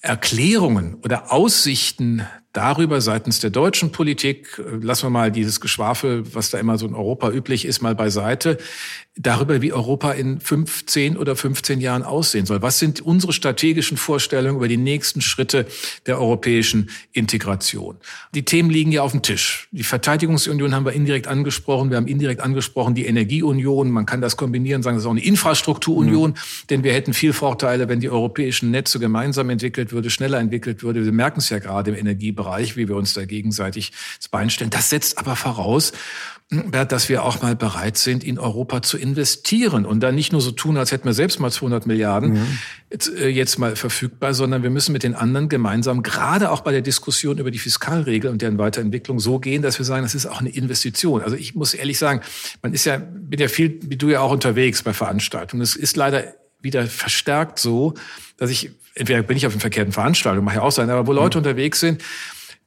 Erklärungen 0.00 0.94
oder 0.94 1.32
Aussichten 1.32 2.26
darüber 2.52 3.00
seitens 3.00 3.40
der 3.40 3.50
deutschen 3.50 3.92
Politik, 3.92 4.58
äh, 4.58 4.76
lassen 4.84 5.06
wir 5.06 5.10
mal 5.10 5.30
dieses 5.30 5.60
Geschwafel, 5.60 6.34
was 6.34 6.50
da 6.50 6.58
immer 6.58 6.78
so 6.78 6.86
in 6.86 6.94
Europa 6.94 7.30
üblich 7.30 7.64
ist, 7.64 7.82
mal 7.82 7.94
beiseite, 7.94 8.58
darüber, 9.18 9.60
wie 9.60 9.72
Europa 9.72 10.12
in 10.12 10.40
fünf, 10.40 10.86
zehn 10.86 11.16
oder 11.16 11.34
15 11.34 11.80
Jahren 11.80 12.02
aussehen 12.02 12.46
soll. 12.46 12.62
Was 12.62 12.78
sind 12.78 13.00
unsere 13.00 13.32
strategischen 13.32 13.96
Vorstellungen 13.96 14.56
über 14.56 14.68
die 14.68 14.76
nächsten 14.76 15.20
Schritte 15.20 15.66
der 16.06 16.20
europäischen 16.20 16.90
Integration? 17.12 17.96
Die 18.34 18.44
Themen 18.44 18.70
liegen 18.70 18.92
ja 18.92 19.02
auf 19.02 19.12
dem 19.12 19.22
Tisch. 19.22 19.68
Die 19.72 19.82
Verteidigungsunion 19.82 20.74
haben 20.74 20.84
wir 20.84 20.92
indirekt 20.92 21.26
angesprochen. 21.26 21.90
Wir 21.90 21.96
haben 21.96 22.06
indirekt 22.06 22.40
angesprochen 22.40 22.94
die 22.94 23.06
Energieunion. 23.06 23.90
Man 23.90 24.06
kann 24.06 24.20
das 24.20 24.36
kombinieren, 24.36 24.82
sagen, 24.82 24.96
das 24.96 25.02
ist 25.02 25.06
auch 25.06 25.12
eine 25.12 25.24
Infrastrukturunion, 25.24 26.30
mhm. 26.30 26.66
denn 26.70 26.84
wir 26.84 26.92
hätten 26.92 27.12
viel 27.12 27.32
Vorteile, 27.32 27.88
wenn 27.88 28.00
die 28.00 28.10
europäischen 28.10 28.70
Netze 28.70 29.00
gemeinsam 29.00 29.50
entwickelt 29.50 29.92
würde, 29.92 30.10
schneller 30.10 30.38
entwickelt 30.38 30.82
würde. 30.82 31.04
Wir 31.04 31.12
merken 31.12 31.40
es 31.40 31.48
ja 31.48 31.58
gerade 31.58 31.90
im 31.90 31.96
Energiebereich, 31.96 32.37
wie 32.76 32.88
wir 32.88 32.96
uns 32.96 33.14
da 33.14 33.24
gegenseitig 33.24 33.92
ins 34.16 34.28
Bein 34.28 34.50
stellen. 34.50 34.70
Das 34.70 34.90
setzt 34.90 35.18
aber 35.18 35.36
voraus, 35.36 35.92
dass 36.50 37.10
wir 37.10 37.24
auch 37.24 37.42
mal 37.42 37.54
bereit 37.54 37.98
sind, 37.98 38.24
in 38.24 38.38
Europa 38.38 38.80
zu 38.80 38.96
investieren 38.96 39.84
und 39.84 40.00
dann 40.00 40.14
nicht 40.14 40.32
nur 40.32 40.40
so 40.40 40.50
tun, 40.50 40.78
als 40.78 40.92
hätten 40.92 41.04
wir 41.04 41.12
selbst 41.12 41.40
mal 41.40 41.50
200 41.50 41.86
Milliarden 41.86 42.32
mhm. 42.32 42.58
jetzt, 42.90 43.14
äh, 43.14 43.28
jetzt 43.28 43.58
mal 43.58 43.76
verfügbar, 43.76 44.32
sondern 44.32 44.62
wir 44.62 44.70
müssen 44.70 44.92
mit 44.92 45.02
den 45.02 45.14
anderen 45.14 45.50
gemeinsam, 45.50 46.02
gerade 46.02 46.50
auch 46.50 46.62
bei 46.62 46.72
der 46.72 46.80
Diskussion 46.80 47.36
über 47.36 47.50
die 47.50 47.58
Fiskalregel 47.58 48.30
und 48.30 48.40
deren 48.40 48.56
Weiterentwicklung 48.56 49.20
so 49.20 49.38
gehen, 49.38 49.60
dass 49.60 49.78
wir 49.78 49.84
sagen, 49.84 50.04
das 50.04 50.14
ist 50.14 50.24
auch 50.24 50.40
eine 50.40 50.48
Investition. 50.48 51.20
Also 51.20 51.36
ich 51.36 51.54
muss 51.54 51.74
ehrlich 51.74 51.98
sagen, 51.98 52.22
man 52.62 52.72
ist 52.72 52.86
ja, 52.86 52.96
bin 52.96 53.38
ja 53.38 53.48
viel, 53.48 53.78
wie 53.82 53.96
du 53.96 54.08
ja 54.08 54.20
auch 54.20 54.32
unterwegs 54.32 54.82
bei 54.82 54.94
Veranstaltungen. 54.94 55.60
Es 55.60 55.76
ist 55.76 55.98
leider 55.98 56.32
wieder 56.60 56.86
verstärkt 56.86 57.58
so, 57.58 57.94
dass 58.36 58.50
ich, 58.50 58.70
entweder 58.94 59.22
bin 59.22 59.36
ich 59.36 59.46
auf 59.46 59.52
den 59.52 59.60
verkehrten 59.60 59.92
Veranstaltungen, 59.92 60.44
mache 60.44 60.56
ja 60.56 60.62
auch 60.62 60.72
sein, 60.72 60.90
aber 60.90 61.06
wo 61.06 61.12
Leute 61.12 61.38
mhm. 61.38 61.44
unterwegs 61.44 61.80
sind, 61.80 62.02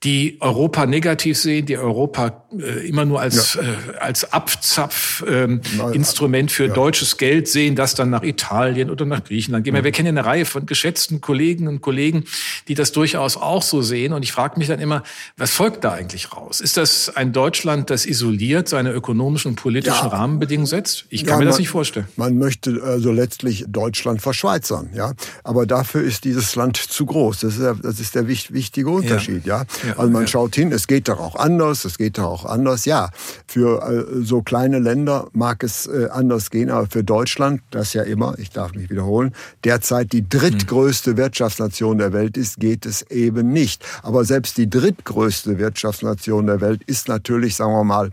die 0.03 0.38
Europa 0.39 0.88
negativ 0.88 1.38
sehen, 1.38 1.67
die 1.67 1.77
Europa 1.77 2.43
äh, 2.58 2.88
immer 2.88 3.05
nur 3.05 3.22
als, 3.22 3.53
ja. 3.53 3.62
äh, 3.62 3.65
als 4.00 4.34
Abzapf-Instrument 4.34 6.50
ähm, 6.50 6.53
für 6.53 6.65
ja. 6.67 6.74
deutsches 6.74 7.17
Geld 7.17 7.48
sehen, 7.48 7.75
das 7.75 7.93
dann 7.93 8.10
nach 8.10 8.24
Italien 8.24 8.89
oder 8.89 9.05
nach 9.05 9.24
Griechenland 9.24 9.63
gehen. 9.63 9.75
Mhm. 9.75 9.84
Wir 9.84 9.91
kennen 9.91 10.17
eine 10.17 10.25
Reihe 10.25 10.46
von 10.46 10.65
geschätzten 10.65 11.22
Kollegen 11.22 11.67
und 11.67 11.81
Kollegen, 11.81 12.24
die 12.67 12.74
das 12.74 12.93
durchaus 12.93 13.38
auch 13.38 13.62
so 13.62 13.84
sehen. 13.84 14.13
Und 14.13 14.24
ich 14.24 14.31
frage 14.31 14.58
mich 14.58 14.70
dann 14.70 14.79
immer, 14.79 15.03
was 15.38 15.51
folgt 15.51 15.84
da 15.84 15.91
eigentlich 15.91 16.36
raus? 16.36 16.62
Ist 16.62 16.77
das 16.77 17.15
ein 17.15 17.31
Deutschland, 17.31 17.91
das 17.91 18.08
isoliert 18.08 18.67
seine 18.67 18.93
ökonomischen 18.93 19.51
und 19.51 19.58
politischen 19.58 20.08
ja. 20.08 20.08
Rahmenbedingungen 20.08 20.65
setzt? 20.65 21.05
Ich 21.10 21.25
kann 21.25 21.38
mir 21.38 21.46
das 21.46 21.58
man, 21.58 21.62
nicht 21.62 21.70
vorstellen. 21.70 22.08
Man 22.15 22.39
möchte 22.39 22.81
also 22.84 23.12
letztlich 23.12 23.65
Deutschland 23.67 24.20
verschweizern, 24.20 24.89
ja. 24.96 25.13
Aber 25.43 25.67
dafür 25.67 26.01
ist 26.01 26.24
dieses 26.24 26.55
Land 26.55 26.77
zu 26.77 27.05
groß. 27.05 27.41
Das 27.41 27.53
ist 27.53 27.62
der, 27.62 27.75
das 27.75 28.00
ist 28.00 28.15
der 28.15 28.27
wichtige 28.27 28.89
Unterschied, 28.89 29.46
ja. 29.46 29.65
Also 29.98 30.12
man 30.12 30.24
ja. 30.24 30.28
schaut 30.28 30.56
hin, 30.56 30.72
es 30.72 30.88
geht 30.88 31.08
doch 31.08 31.20
auch 31.20 31.36
anders, 31.36 31.86
es 31.86 31.98
geht 31.98 32.18
doch 32.18 32.26
auch 32.26 32.46
anders. 32.46 32.86
Ja, 32.86 33.10
für 33.48 33.82
äh, 33.82 34.24
so 34.24 34.42
kleine 34.42 34.80
Länder 34.80 35.28
mag 35.34 35.64
es 35.64 35.88
äh, 35.88 36.08
anders 36.12 36.50
gehen, 36.50 36.70
aber 36.70 36.88
für 36.88 37.04
Deutschland, 37.04 37.62
das 37.72 37.94
ja 37.94 38.04
immer, 38.04 38.38
ich 38.38 38.52
darf 38.52 38.74
mich 38.74 38.90
wiederholen, 38.90 39.34
derzeit 39.64 40.12
die 40.14 40.28
drittgrößte 40.28 41.12
mhm. 41.12 41.18
Wirtschaftsnation 41.18 41.98
der 41.98 42.14
Welt 42.14 42.38
ist, 42.38 42.60
geht 42.60 42.86
es 42.86 43.04
eben 43.10 43.52
nicht. 43.52 43.86
Aber 44.04 44.26
selbst 44.26 44.58
die 44.58 44.70
drittgrößte 44.70 45.58
Wirtschaftsnation 45.58 46.48
der 46.48 46.62
Welt 46.62 46.84
ist 46.86 47.08
natürlich, 47.08 47.56
sagen 47.56 47.74
wir 47.74 47.84
mal, 47.84 48.12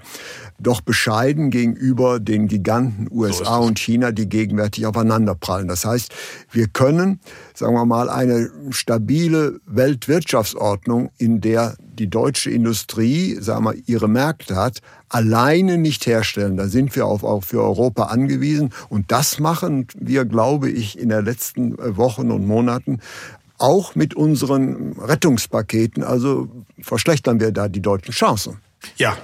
doch 0.60 0.80
bescheiden 0.80 1.50
gegenüber 1.50 2.18
den 2.18 2.48
Giganten 2.48 3.08
USA 3.10 3.58
so 3.58 3.66
und 3.66 3.78
China, 3.78 4.10
die 4.12 4.28
gegenwärtig 4.28 4.86
aufeinanderprallen. 4.86 5.68
Das 5.68 5.84
heißt, 5.84 6.12
wir 6.50 6.66
können, 6.68 7.20
sagen 7.54 7.74
wir 7.74 7.84
mal, 7.84 8.10
eine 8.10 8.50
stabile 8.70 9.60
Weltwirtschaftsordnung, 9.66 11.10
in 11.18 11.40
der 11.40 11.76
die 11.98 12.08
deutsche 12.08 12.50
Industrie, 12.50 13.36
sagen 13.40 13.64
wir, 13.64 13.74
ihre 13.86 14.08
Märkte 14.08 14.56
hat, 14.56 14.80
alleine 15.08 15.78
nicht 15.78 16.06
herstellen. 16.06 16.56
Da 16.56 16.68
sind 16.68 16.94
wir 16.94 17.06
auf, 17.06 17.24
auch 17.24 17.44
für 17.44 17.62
Europa 17.62 18.04
angewiesen. 18.04 18.70
Und 18.88 19.10
das 19.10 19.38
machen 19.38 19.86
wir, 19.96 20.24
glaube 20.24 20.70
ich, 20.70 20.98
in 20.98 21.08
den 21.08 21.24
letzten 21.24 21.76
Wochen 21.96 22.30
und 22.30 22.46
Monaten 22.46 23.00
auch 23.58 23.94
mit 23.94 24.14
unseren 24.14 24.92
Rettungspaketen. 24.92 26.04
Also 26.04 26.48
verschlechtern 26.80 27.40
wir 27.40 27.52
da 27.52 27.68
die 27.68 27.82
deutschen 27.82 28.12
Chancen. 28.12 28.58
Ja, 28.96 29.16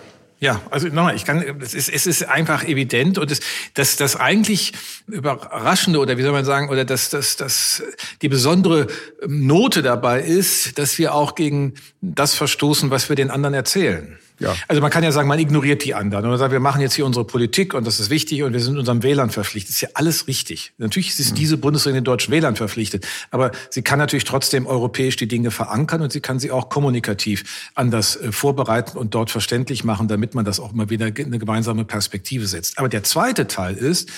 ja, 0.45 0.61
also 0.71 0.89
nochmal, 0.89 1.17
ich 1.17 1.25
kann, 1.25 1.43
es 1.63 1.73
ist, 1.73 1.89
es 1.89 2.07
ist 2.07 2.29
einfach 2.29 2.65
evident 2.65 3.17
und 3.17 3.31
es, 3.31 3.41
das, 3.73 3.97
das 3.97 4.15
eigentlich 4.15 4.75
überraschende 5.07 5.99
oder 5.99 6.19
wie 6.19 6.23
soll 6.23 6.33
man 6.33 6.45
sagen 6.45 6.69
oder 6.69 6.85
das, 6.85 7.09
das, 7.09 7.37
das 7.37 7.83
die 8.21 8.29
besondere 8.29 8.89
Note 9.27 9.81
dabei 9.81 10.21
ist, 10.21 10.77
dass 10.77 10.99
wir 10.99 11.15
auch 11.15 11.35
gegen 11.35 11.73
das 12.03 12.35
verstoßen, 12.35 12.91
was 12.91 13.09
wir 13.09 13.17
den 13.17 13.31
anderen 13.31 13.55
erzählen. 13.55 14.19
Ja. 14.41 14.55
Also 14.67 14.83
man 14.83 14.91
kann 14.91 15.05
ja 15.05 15.13
sagen, 15.13 15.29
man 15.29 15.39
ignoriert 15.39 15.85
die 15.85 15.95
anderen 15.95 16.27
oder 16.27 16.39
sagt, 16.39 16.51
wir 16.51 16.61
machen 16.61 16.81
jetzt 16.81 16.95
hier 16.95 17.07
unsere 17.07 17.25
Politik 17.25 17.73
und 17.73 17.87
das 17.87 18.01
ist 18.01 18.11
wichtig 18.11 18.43
und 18.43 18.53
wir 18.53 18.61
sind 18.61 18.77
unserem 18.77 19.03
Wählern 19.05 19.31
verpflichtet. 19.31 19.71
Das 19.71 19.77
ist 19.77 19.81
ja 19.83 19.89
alles 19.95 20.27
richtig. 20.27 20.73
Natürlich 20.79 21.19
ist 21.19 21.31
mhm. 21.31 21.35
diese 21.37 21.57
Bundesregierung 21.57 21.99
den 21.99 22.05
deutschen 22.05 22.33
Wählern 22.33 22.57
verpflichtet, 22.57 23.07
aber 23.31 23.53
sie 23.71 23.83
kann 23.83 23.99
natürlich 23.99 24.25
trotzdem 24.25 24.67
europäisch 24.67 25.17
die 25.17 25.29
Dinge 25.29 25.53
verankern 25.53 26.03
und 26.03 26.13
sie 26.13 26.21
kann 26.21 26.41
sie 26.41 26.51
auch 26.51 26.69
kommunikativ 26.69 27.71
anders 27.75 28.17
äh, 28.17 28.33
vorbereiten 28.33 28.99
und 28.99 29.15
dort 29.15 29.31
verständlich 29.31 29.85
machen, 29.85 30.09
damit 30.09 30.35
man 30.35 30.45
das 30.45 30.59
auch 30.59 30.73
immer 30.73 30.91
wieder 30.91 31.07
eine 31.07 31.39
gemeinsame 31.39 31.85
Perspektive 31.85 32.47
setzt. 32.47 32.79
Aber 32.79 32.89
der 32.89 33.05
zweite 33.05 33.47
Teil 33.47 33.77
ist, 33.77 34.11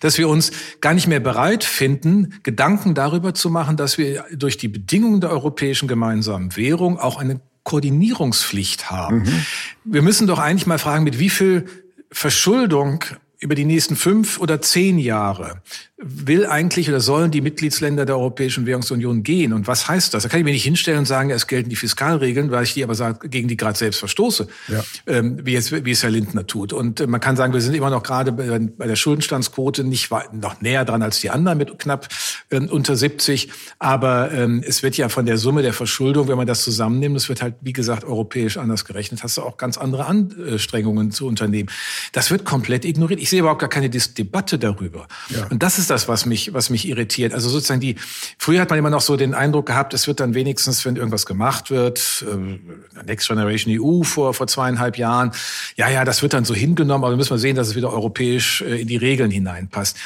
dass 0.00 0.16
wir 0.16 0.28
uns 0.28 0.52
gar 0.80 0.94
nicht 0.94 1.08
mehr 1.08 1.20
bereit 1.20 1.64
finden, 1.64 2.38
Gedanken 2.44 2.94
darüber 2.94 3.34
zu 3.34 3.50
machen, 3.50 3.76
dass 3.76 3.98
wir 3.98 4.24
durch 4.32 4.56
die 4.58 4.68
Bedingungen 4.68 5.20
der 5.20 5.30
europäischen 5.30 5.88
gemeinsamen 5.88 6.56
Währung 6.56 6.98
auch 6.98 7.18
eine 7.18 7.40
Koordinierungspflicht 7.66 8.90
haben. 8.90 9.18
Mhm. 9.18 9.46
Wir 9.84 10.02
müssen 10.02 10.26
doch 10.26 10.38
eigentlich 10.38 10.66
mal 10.66 10.78
fragen, 10.78 11.04
mit 11.04 11.18
wie 11.18 11.30
viel 11.30 11.66
Verschuldung 12.12 13.04
über 13.40 13.54
die 13.54 13.64
nächsten 13.64 13.96
fünf 13.96 14.38
oder 14.38 14.62
zehn 14.62 14.98
Jahre 14.98 15.62
will 15.98 16.44
eigentlich 16.44 16.90
oder 16.90 17.00
sollen 17.00 17.30
die 17.30 17.40
Mitgliedsländer 17.40 18.04
der 18.04 18.18
Europäischen 18.18 18.66
Währungsunion 18.66 19.22
gehen? 19.22 19.54
Und 19.54 19.66
was 19.66 19.88
heißt 19.88 20.12
das? 20.12 20.24
Da 20.24 20.28
kann 20.28 20.40
ich 20.40 20.44
mir 20.44 20.52
nicht 20.52 20.64
hinstellen 20.64 20.98
und 20.98 21.04
sagen, 21.06 21.30
es 21.30 21.46
gelten 21.46 21.70
die 21.70 21.76
Fiskalregeln, 21.76 22.50
weil 22.50 22.64
ich 22.64 22.74
die 22.74 22.84
aber 22.84 22.94
sage, 22.94 23.30
gegen 23.30 23.48
die 23.48 23.56
gerade 23.56 23.78
selbst 23.78 24.00
verstoße, 24.00 24.46
ja. 24.68 24.84
ähm, 25.06 25.38
wie, 25.44 25.54
es, 25.54 25.72
wie 25.72 25.90
es 25.90 26.02
Herr 26.02 26.10
Lindner 26.10 26.46
tut. 26.46 26.74
Und 26.74 27.00
äh, 27.00 27.06
man 27.06 27.20
kann 27.20 27.36
sagen, 27.36 27.54
wir 27.54 27.62
sind 27.62 27.74
immer 27.74 27.88
noch 27.88 28.02
gerade 28.02 28.32
bei, 28.32 28.58
bei 28.58 28.86
der 28.86 28.96
Schuldenstandsquote 28.96 29.84
nicht 29.84 30.10
weit, 30.10 30.34
noch 30.34 30.60
näher 30.60 30.84
dran 30.84 31.00
als 31.00 31.20
die 31.20 31.30
anderen 31.30 31.56
mit 31.56 31.78
knapp 31.78 32.08
äh, 32.50 32.58
unter 32.58 32.94
70. 32.94 33.48
Aber 33.78 34.30
ähm, 34.32 34.62
es 34.66 34.82
wird 34.82 34.98
ja 34.98 35.08
von 35.08 35.24
der 35.24 35.38
Summe 35.38 35.62
der 35.62 35.72
Verschuldung, 35.72 36.28
wenn 36.28 36.36
man 36.36 36.46
das 36.46 36.62
zusammennimmt, 36.62 37.16
es 37.16 37.30
wird 37.30 37.40
halt, 37.40 37.54
wie 37.62 37.72
gesagt, 37.72 38.04
europäisch 38.04 38.58
anders 38.58 38.84
gerechnet, 38.84 39.22
hast 39.22 39.38
du 39.38 39.42
auch 39.42 39.56
ganz 39.56 39.78
andere 39.78 40.04
Anstrengungen 40.04 41.10
zu 41.10 41.26
unternehmen. 41.26 41.70
Das 42.12 42.30
wird 42.30 42.44
komplett 42.44 42.84
ignoriert. 42.84 43.18
Ich 43.20 43.30
sehe 43.30 43.40
überhaupt 43.40 43.60
gar 43.60 43.70
keine 43.70 43.88
Debatte 43.88 44.58
darüber. 44.58 45.08
Ja. 45.30 45.46
Und 45.46 45.62
das 45.62 45.78
ist 45.78 45.85
ist 45.86 45.90
das, 45.90 46.08
was 46.08 46.26
mich, 46.26 46.52
was 46.52 46.68
mich 46.68 46.88
irritiert. 46.88 47.32
Also 47.32 47.48
sozusagen 47.48 47.80
die, 47.80 47.94
früher 48.38 48.60
hat 48.60 48.70
man 48.70 48.78
immer 48.78 48.90
noch 48.90 49.00
so 49.00 49.16
den 49.16 49.34
Eindruck 49.34 49.66
gehabt, 49.66 49.94
es 49.94 50.08
wird 50.08 50.18
dann 50.18 50.34
wenigstens, 50.34 50.84
wenn 50.84 50.96
irgendwas 50.96 51.26
gemacht 51.26 51.70
wird, 51.70 52.24
äh, 52.28 53.04
Next 53.04 53.28
Generation 53.28 53.72
EU 53.78 54.02
vor, 54.02 54.34
vor 54.34 54.48
zweieinhalb 54.48 54.98
Jahren, 54.98 55.30
ja, 55.76 55.88
ja, 55.88 56.04
das 56.04 56.22
wird 56.22 56.32
dann 56.32 56.44
so 56.44 56.54
hingenommen, 56.54 57.04
aber 57.04 57.12
wir 57.12 57.16
müssen 57.16 57.32
mal 57.32 57.38
sehen, 57.38 57.54
dass 57.54 57.68
es 57.68 57.76
wieder 57.76 57.92
europäisch 57.92 58.62
äh, 58.62 58.80
in 58.80 58.88
die 58.88 58.96
Regeln 58.96 59.30
hineinpasst 59.30 59.96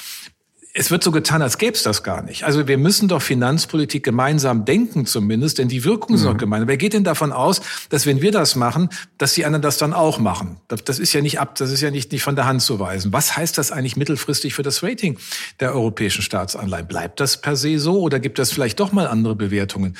es 0.72 0.90
wird 0.90 1.02
so 1.02 1.10
getan, 1.10 1.42
als 1.42 1.58
gäbe 1.58 1.72
es 1.72 1.82
das 1.82 2.04
gar 2.04 2.22
nicht. 2.22 2.44
Also 2.44 2.68
wir 2.68 2.78
müssen 2.78 3.08
doch 3.08 3.22
Finanzpolitik 3.22 4.04
gemeinsam 4.04 4.64
denken 4.64 5.04
zumindest, 5.04 5.58
denn 5.58 5.66
die 5.66 5.84
Wirkungen 5.84 6.16
sind 6.16 6.28
doch 6.28 6.34
mhm. 6.34 6.38
gemeinsam. 6.38 6.68
Wer 6.68 6.76
geht 6.76 6.92
denn 6.92 7.02
davon 7.02 7.32
aus, 7.32 7.60
dass 7.88 8.06
wenn 8.06 8.22
wir 8.22 8.30
das 8.30 8.54
machen, 8.54 8.88
dass 9.18 9.34
die 9.34 9.44
anderen 9.44 9.62
das 9.62 9.78
dann 9.78 9.92
auch 9.92 10.20
machen? 10.20 10.58
Das 10.68 11.00
ist 11.00 11.12
ja 11.12 11.22
nicht 11.22 11.40
ab, 11.40 11.56
das 11.56 11.72
ist 11.72 11.80
ja 11.80 11.90
nicht, 11.90 12.12
nicht 12.12 12.22
von 12.22 12.36
der 12.36 12.46
Hand 12.46 12.62
zu 12.62 12.78
weisen. 12.78 13.12
Was 13.12 13.36
heißt 13.36 13.58
das 13.58 13.72
eigentlich 13.72 13.96
mittelfristig 13.96 14.54
für 14.54 14.62
das 14.62 14.82
Rating 14.82 15.18
der 15.58 15.74
europäischen 15.74 16.22
Staatsanleihen? 16.22 16.86
Bleibt 16.86 17.18
das 17.18 17.40
per 17.40 17.56
se 17.56 17.80
so 17.80 18.00
oder 18.00 18.20
gibt 18.20 18.38
es 18.38 18.52
vielleicht 18.52 18.78
doch 18.78 18.92
mal 18.92 19.08
andere 19.08 19.34
Bewertungen? 19.34 19.96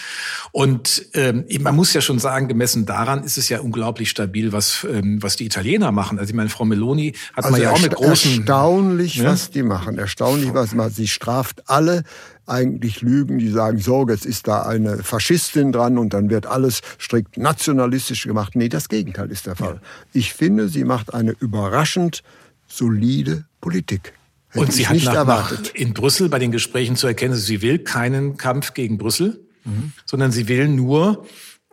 Und 0.52 1.06
ähm, 1.14 1.46
man 1.60 1.74
muss 1.74 1.92
ja 1.92 2.00
schon 2.00 2.20
sagen, 2.20 2.46
gemessen 2.46 2.86
daran 2.86 3.24
ist 3.24 3.38
es 3.38 3.48
ja 3.48 3.60
unglaublich 3.60 4.08
stabil, 4.08 4.52
was, 4.52 4.86
ähm, 4.88 5.20
was 5.20 5.34
die 5.34 5.46
Italiener 5.46 5.90
machen. 5.90 6.20
Also 6.20 6.30
ich 6.30 6.36
meine, 6.36 6.48
Frau 6.48 6.64
Meloni 6.64 7.14
hat 7.34 7.44
also 7.44 7.50
man 7.50 7.60
ja 7.60 7.72
auch 7.72 7.80
mit 7.80 7.94
großen... 7.96 8.38
Erstaunlich, 8.38 9.16
ja? 9.16 9.24
was 9.24 9.50
die 9.50 9.64
machen. 9.64 9.98
Erstaunlich, 9.98 10.54
was 10.60 10.74
man, 10.74 10.90
sie 10.90 11.08
straft 11.08 11.68
alle 11.68 12.04
eigentlich 12.46 13.00
Lügen, 13.00 13.38
die 13.38 13.50
sagen, 13.50 13.78
so, 13.78 14.06
jetzt 14.08 14.26
ist 14.26 14.48
da 14.48 14.62
eine 14.62 15.02
Faschistin 15.02 15.72
dran 15.72 15.98
und 15.98 16.12
dann 16.12 16.30
wird 16.30 16.46
alles 16.46 16.82
strikt 17.00 17.36
nationalistisch 17.36 18.24
gemacht. 18.24 18.56
Nee, 18.56 18.68
das 18.68 18.88
Gegenteil 18.88 19.30
ist 19.30 19.46
der 19.46 19.56
Fall. 19.56 19.74
Ja. 19.74 19.80
Ich 20.12 20.34
finde, 20.34 20.68
sie 20.68 20.84
macht 20.84 21.14
eine 21.14 21.32
überraschend 21.32 22.22
solide 22.66 23.44
Politik. 23.60 24.12
Hätte 24.50 24.64
und 24.64 24.72
sie 24.72 24.86
hat 24.86 24.94
nicht 24.94 25.06
nach, 25.06 25.14
erwartet. 25.14 25.68
In 25.74 25.94
Brüssel 25.94 26.28
bei 26.28 26.38
den 26.38 26.50
Gesprächen 26.50 26.96
zu 26.96 27.06
erkennen, 27.06 27.34
sie 27.34 27.62
will 27.62 27.78
keinen 27.78 28.36
Kampf 28.36 28.74
gegen 28.74 28.98
Brüssel, 28.98 29.40
mhm. 29.64 29.92
sondern 30.04 30.32
sie 30.32 30.48
will 30.48 30.68
nur 30.68 31.24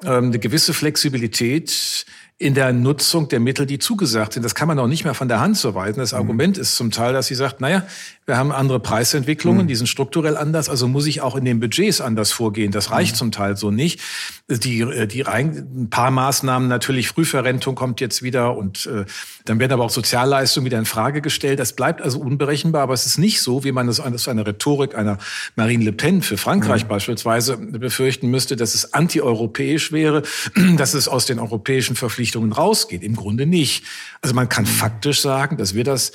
ähm, 0.04 0.26
eine 0.26 0.40
gewisse 0.40 0.74
Flexibilität 0.74 2.06
in 2.38 2.54
der 2.54 2.72
Nutzung 2.72 3.30
der 3.30 3.40
Mittel, 3.40 3.66
die 3.66 3.80
zugesagt 3.80 4.34
sind. 4.34 4.44
Das 4.44 4.54
kann 4.54 4.68
man 4.68 4.78
auch 4.78 4.88
nicht 4.88 5.06
mehr 5.06 5.16
von 5.16 5.28
der 5.28 5.40
Hand 5.40 5.58
so 5.58 5.74
weisen. 5.74 6.00
Das 6.00 6.12
mhm. 6.12 6.20
Argument 6.20 6.58
ist 6.60 6.76
zum 6.76 6.92
Teil, 6.92 7.14
dass 7.14 7.28
sie 7.28 7.36
sagt, 7.36 7.62
naja, 7.62 7.84
Wir 8.28 8.36
haben 8.36 8.52
andere 8.52 8.82
Preisentwicklungen, 8.82 9.64
mhm. 9.64 9.68
die 9.70 9.76
sind 9.76 9.88
strukturell 9.88 10.36
anders. 10.36 10.68
Also 10.68 10.90
muss 10.90 11.06
ich 11.06 11.22
auch 11.22 11.38
in 11.38 11.46
den 11.46 11.62
Budgets 11.62 12.02
anders 12.02 12.34
vorgehen. 12.34 12.74
Das 12.74 12.92
reicht 12.92 13.14
mhm. 13.14 13.18
zum 13.18 13.32
Teil 13.32 13.56
so 13.56 13.72
nicht. 13.72 14.02
Die, 14.50 14.82
äh, 14.82 15.08
die 15.08 15.22
rein, 15.22 15.66
ein 15.74 15.90
paar 15.90 16.12
Maßnahmen 16.12 16.68
natürlich, 16.68 17.08
Frühverrentung 17.08 17.76
kommt 17.76 18.02
jetzt 18.02 18.24
wieder 18.24 18.58
und 18.58 18.86
äh, 18.86 19.06
dann 19.46 19.62
werden 19.62 19.72
aber 19.72 19.86
auch 19.86 19.92
Sozialleistungen 19.92 20.66
wieder 20.66 20.78
in 20.78 20.84
Frage 20.84 21.22
gestellt. 21.22 21.58
Das 21.58 21.72
bleibt 21.72 22.02
also 22.02 22.20
unberechenbar, 22.20 22.82
aber 22.82 22.94
es 22.94 23.06
ist 23.06 23.18
nicht 23.18 23.42
so, 23.42 23.64
wie 23.64 23.72
man 23.72 23.88
es 23.88 24.02
aus 24.02 24.28
einer 24.28 24.46
Rhetorik 24.46 24.94
einer 24.96 25.20
Marine 25.56 25.86
Le 25.86 25.94
Pen 25.94 26.22
für 26.22 26.36
Frankreich 26.36 26.84
mhm. 26.84 26.90
beispielsweise 26.90 27.56
befürchten 27.56 28.30
müsste, 28.30 28.58
dass 28.58 28.76
es 28.76 28.94
antieuropäisch 28.94 29.94
wäre, 29.94 30.24
dass 30.76 30.96
es 30.96 31.08
aus 31.08 31.28
den 31.28 31.40
europäischen 31.40 31.96
Verpflichtungen 31.96 32.52
rausgeht. 32.52 33.04
Im 33.04 33.16
Grunde 33.16 33.46
nicht. 33.46 33.86
Also 34.22 34.36
man 34.36 34.50
kann 34.50 34.66
faktisch 34.66 35.22
sagen, 35.22 35.56
dass 35.56 35.76
wir 35.76 35.86
das 35.86 36.12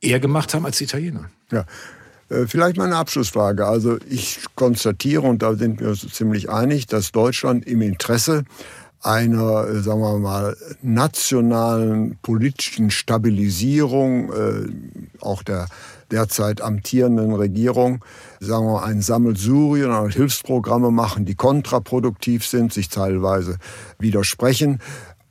eher 0.00 0.20
gemacht 0.20 0.54
haben 0.54 0.66
als 0.66 0.78
die 0.78 0.84
Italiener. 0.84 1.30
Ja. 1.50 1.64
Äh, 2.30 2.46
vielleicht 2.46 2.76
mal 2.76 2.84
eine 2.84 2.96
Abschlussfrage. 2.96 3.66
Also 3.66 3.98
ich 4.08 4.40
konstatiere, 4.54 5.22
und 5.22 5.42
da 5.42 5.54
sind 5.54 5.80
wir 5.80 5.88
uns 5.88 6.06
ziemlich 6.12 6.48
einig, 6.48 6.86
dass 6.86 7.12
Deutschland 7.12 7.66
im 7.66 7.82
Interesse 7.82 8.44
einer, 9.02 9.66
äh, 9.66 9.80
sagen 9.80 10.00
wir 10.00 10.18
mal, 10.18 10.56
nationalen 10.82 12.18
politischen 12.22 12.90
Stabilisierung, 12.90 14.32
äh, 14.32 14.68
auch 15.20 15.42
der 15.42 15.68
derzeit 16.10 16.60
amtierenden 16.60 17.32
Regierung, 17.32 18.04
sagen 18.40 18.66
wir 18.66 18.72
mal, 18.80 18.84
ein 18.84 19.00
Sammelsurien 19.00 19.90
und 19.90 20.12
Hilfsprogramme 20.12 20.90
machen, 20.90 21.24
die 21.24 21.36
kontraproduktiv 21.36 22.46
sind, 22.46 22.72
sich 22.72 22.88
teilweise 22.88 23.58
widersprechen 23.98 24.80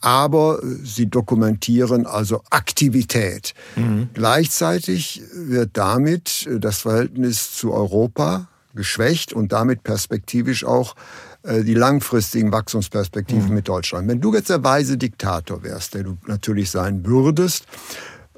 aber 0.02 0.60
sie 0.84 1.08
dokumentieren 1.08 2.06
also 2.06 2.42
Aktivität. 2.50 3.54
Mhm. 3.76 4.10
Gleichzeitig 4.14 5.22
wird 5.34 5.72
damit 5.74 6.48
das 6.60 6.80
Verhältnis 6.80 7.56
zu 7.56 7.74
Europa 7.74 8.48
geschwächt 8.76 9.34
und 9.34 9.52
damit 9.52 9.84
perspektivisch 9.84 10.64
auch 10.64 10.96
äh, 11.44 11.64
die 11.64 11.74
langfristigen 11.74 12.52
Wachstumsperspektiven 12.52 13.50
mhm. 13.50 13.56
mit 13.56 13.68
Deutschland. 13.68 14.08
Wenn 14.08 14.22
du 14.22 14.34
jetzt 14.34 14.50
der 14.50 14.64
weise 14.64 14.98
Diktator 14.98 15.64
wärst, 15.64 15.96
der 15.96 16.04
du 16.04 16.18
natürlich 16.28 16.70
sein 16.70 17.06
würdest, 17.06 17.66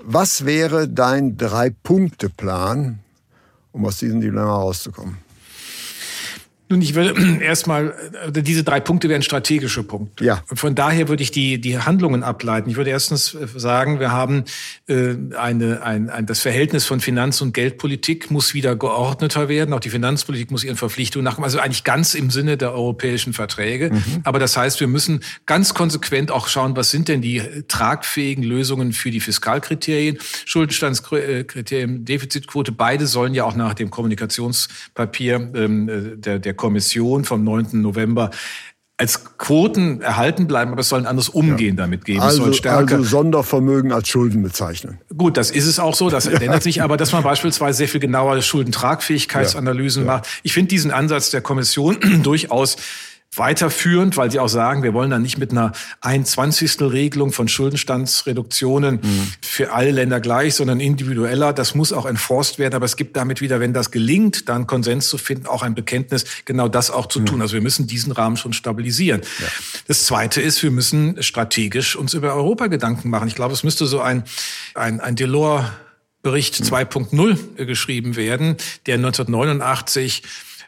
was 0.03 0.45
wäre 0.45 0.87
dein 0.87 1.37
Drei-Punkte-Plan, 1.37 2.99
um 3.71 3.85
aus 3.85 3.97
diesem 3.97 4.21
Dilemma 4.21 4.55
rauszukommen? 4.55 5.17
Nun, 6.71 6.81
ich 6.81 6.95
würde 6.95 7.13
erstmal, 7.41 7.93
äh, 8.33 8.41
diese 8.41 8.63
drei 8.63 8.79
Punkte 8.79 9.09
wären 9.09 9.21
strategische 9.21 9.83
Punkte. 9.83 10.23
Ja. 10.23 10.41
Von 10.47 10.73
daher 10.73 11.09
würde 11.09 11.21
ich 11.21 11.29
die, 11.29 11.59
die 11.59 11.77
Handlungen 11.77 12.23
ableiten. 12.23 12.69
Ich 12.69 12.77
würde 12.77 12.89
erstens 12.89 13.33
äh, 13.33 13.45
sagen, 13.55 13.99
wir 13.99 14.11
haben 14.11 14.45
äh, 14.87 15.15
eine, 15.37 15.83
ein, 15.83 16.09
ein, 16.09 16.25
das 16.25 16.39
Verhältnis 16.39 16.85
von 16.85 17.01
Finanz- 17.01 17.41
und 17.41 17.53
Geldpolitik 17.53 18.31
muss 18.31 18.53
wieder 18.53 18.77
geordneter 18.77 19.49
werden. 19.49 19.73
Auch 19.73 19.81
die 19.81 19.89
Finanzpolitik 19.89 20.49
muss 20.49 20.63
ihren 20.63 20.77
Verpflichtungen 20.77 21.25
nachkommen. 21.25 21.43
Also 21.43 21.59
eigentlich 21.59 21.83
ganz 21.83 22.13
im 22.13 22.31
Sinne 22.31 22.55
der 22.55 22.71
europäischen 22.71 23.33
Verträge. 23.33 23.91
Mhm. 23.91 24.21
Aber 24.23 24.39
das 24.39 24.55
heißt, 24.55 24.79
wir 24.79 24.87
müssen 24.87 25.19
ganz 25.45 25.73
konsequent 25.73 26.31
auch 26.31 26.47
schauen, 26.47 26.77
was 26.77 26.89
sind 26.89 27.09
denn 27.09 27.21
die 27.21 27.41
tragfähigen 27.67 28.45
Lösungen 28.45 28.93
für 28.93 29.11
die 29.11 29.19
Fiskalkriterien, 29.19 30.19
Schuldenstandskriterien, 30.45 32.05
Defizitquote. 32.05 32.71
Beide 32.71 33.07
sollen 33.07 33.33
ja 33.33 33.43
auch 33.43 33.55
nach 33.55 33.73
dem 33.73 33.91
Kommunikationspapier 33.91 35.51
ähm, 35.53 36.21
der, 36.21 36.39
der 36.39 36.53
Kommission 36.61 37.25
vom 37.25 37.43
9. 37.43 37.81
November 37.81 38.29
als 39.01 39.37
Quoten 39.39 40.01
erhalten 40.01 40.45
bleiben, 40.45 40.71
aber 40.71 40.81
es 40.81 40.89
soll 40.89 40.99
ein 40.99 41.07
anderes 41.07 41.27
Umgehen 41.27 41.75
ja. 41.75 41.83
damit 41.83 42.05
geben. 42.05 42.21
Also, 42.21 42.43
also, 42.45 43.03
Sondervermögen 43.03 43.91
als 43.91 44.07
Schulden 44.07 44.43
bezeichnen. 44.43 44.99
Gut, 45.17 45.37
das 45.37 45.49
ist 45.49 45.65
es 45.65 45.79
auch 45.79 45.95
so, 45.95 46.11
das 46.11 46.27
ändert 46.27 46.61
sich, 46.61 46.83
aber 46.83 46.97
dass 46.97 47.11
man 47.11 47.23
beispielsweise 47.23 47.79
sehr 47.79 47.87
viel 47.87 47.99
genauere 47.99 48.43
Schuldentragfähigkeitsanalysen 48.43 50.05
ja. 50.05 50.17
macht. 50.17 50.27
Ich 50.43 50.53
finde 50.53 50.67
diesen 50.67 50.91
Ansatz 50.91 51.31
der 51.31 51.41
Kommission 51.41 51.97
durchaus 52.23 52.77
weiterführend, 53.35 54.17
weil 54.17 54.29
sie 54.29 54.39
auch 54.39 54.49
sagen, 54.49 54.83
wir 54.83 54.93
wollen 54.93 55.09
dann 55.09 55.21
nicht 55.21 55.37
mit 55.37 55.51
einer 55.51 55.71
ein 56.01 56.25
Zwanzigstel 56.25 56.89
Regelung 56.89 57.31
von 57.31 57.47
Schuldenstandsreduktionen 57.47 58.95
mhm. 58.95 59.33
für 59.41 59.71
alle 59.71 59.91
Länder 59.91 60.19
gleich, 60.19 60.55
sondern 60.55 60.81
individueller. 60.81 61.53
Das 61.53 61.73
muss 61.73 61.93
auch 61.93 62.05
enforced 62.05 62.59
werden. 62.59 62.75
Aber 62.75 62.85
es 62.85 62.97
gibt 62.97 63.15
damit 63.15 63.39
wieder, 63.39 63.61
wenn 63.61 63.73
das 63.73 63.89
gelingt, 63.91 64.49
dann 64.49 64.67
Konsens 64.67 65.07
zu 65.07 65.17
finden, 65.17 65.47
auch 65.47 65.63
ein 65.63 65.75
Bekenntnis, 65.75 66.25
genau 66.43 66.67
das 66.67 66.91
auch 66.91 67.05
zu 67.05 67.21
mhm. 67.21 67.25
tun. 67.25 67.41
Also 67.41 67.53
wir 67.53 67.61
müssen 67.61 67.87
diesen 67.87 68.11
Rahmen 68.11 68.35
schon 68.35 68.51
stabilisieren. 68.51 69.21
Ja. 69.39 69.47
Das 69.87 70.05
Zweite 70.05 70.41
ist, 70.41 70.61
wir 70.61 70.71
müssen 70.71 71.23
strategisch 71.23 71.95
uns 71.95 72.13
über 72.13 72.35
Europa 72.35 72.67
Gedanken 72.67 73.09
machen. 73.09 73.29
Ich 73.29 73.35
glaube, 73.35 73.53
es 73.53 73.63
müsste 73.63 73.85
so 73.85 74.01
ein, 74.01 74.25
ein, 74.75 74.99
ein 74.99 75.15
Delors 75.15 75.65
Bericht 76.21 76.55
2.0 76.55 77.65
geschrieben 77.65 78.15
werden, 78.15 78.57
der 78.85 78.95
1989 78.95 80.21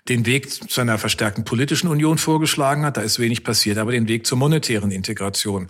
den 0.10 0.26
Weg 0.26 0.52
zu 0.70 0.82
einer 0.82 0.98
verstärkten 0.98 1.46
politischen 1.46 1.88
Union 1.88 2.18
vorgeschlagen 2.18 2.86
hat. 2.86 2.98
Da 2.98 3.02
ist 3.02 3.20
wenig 3.20 3.44
passiert, 3.44 3.78
aber 3.78 3.92
den 3.92 4.08
Weg 4.08 4.26
zur 4.26 4.38
monetären 4.38 4.92
Integration. 4.92 5.68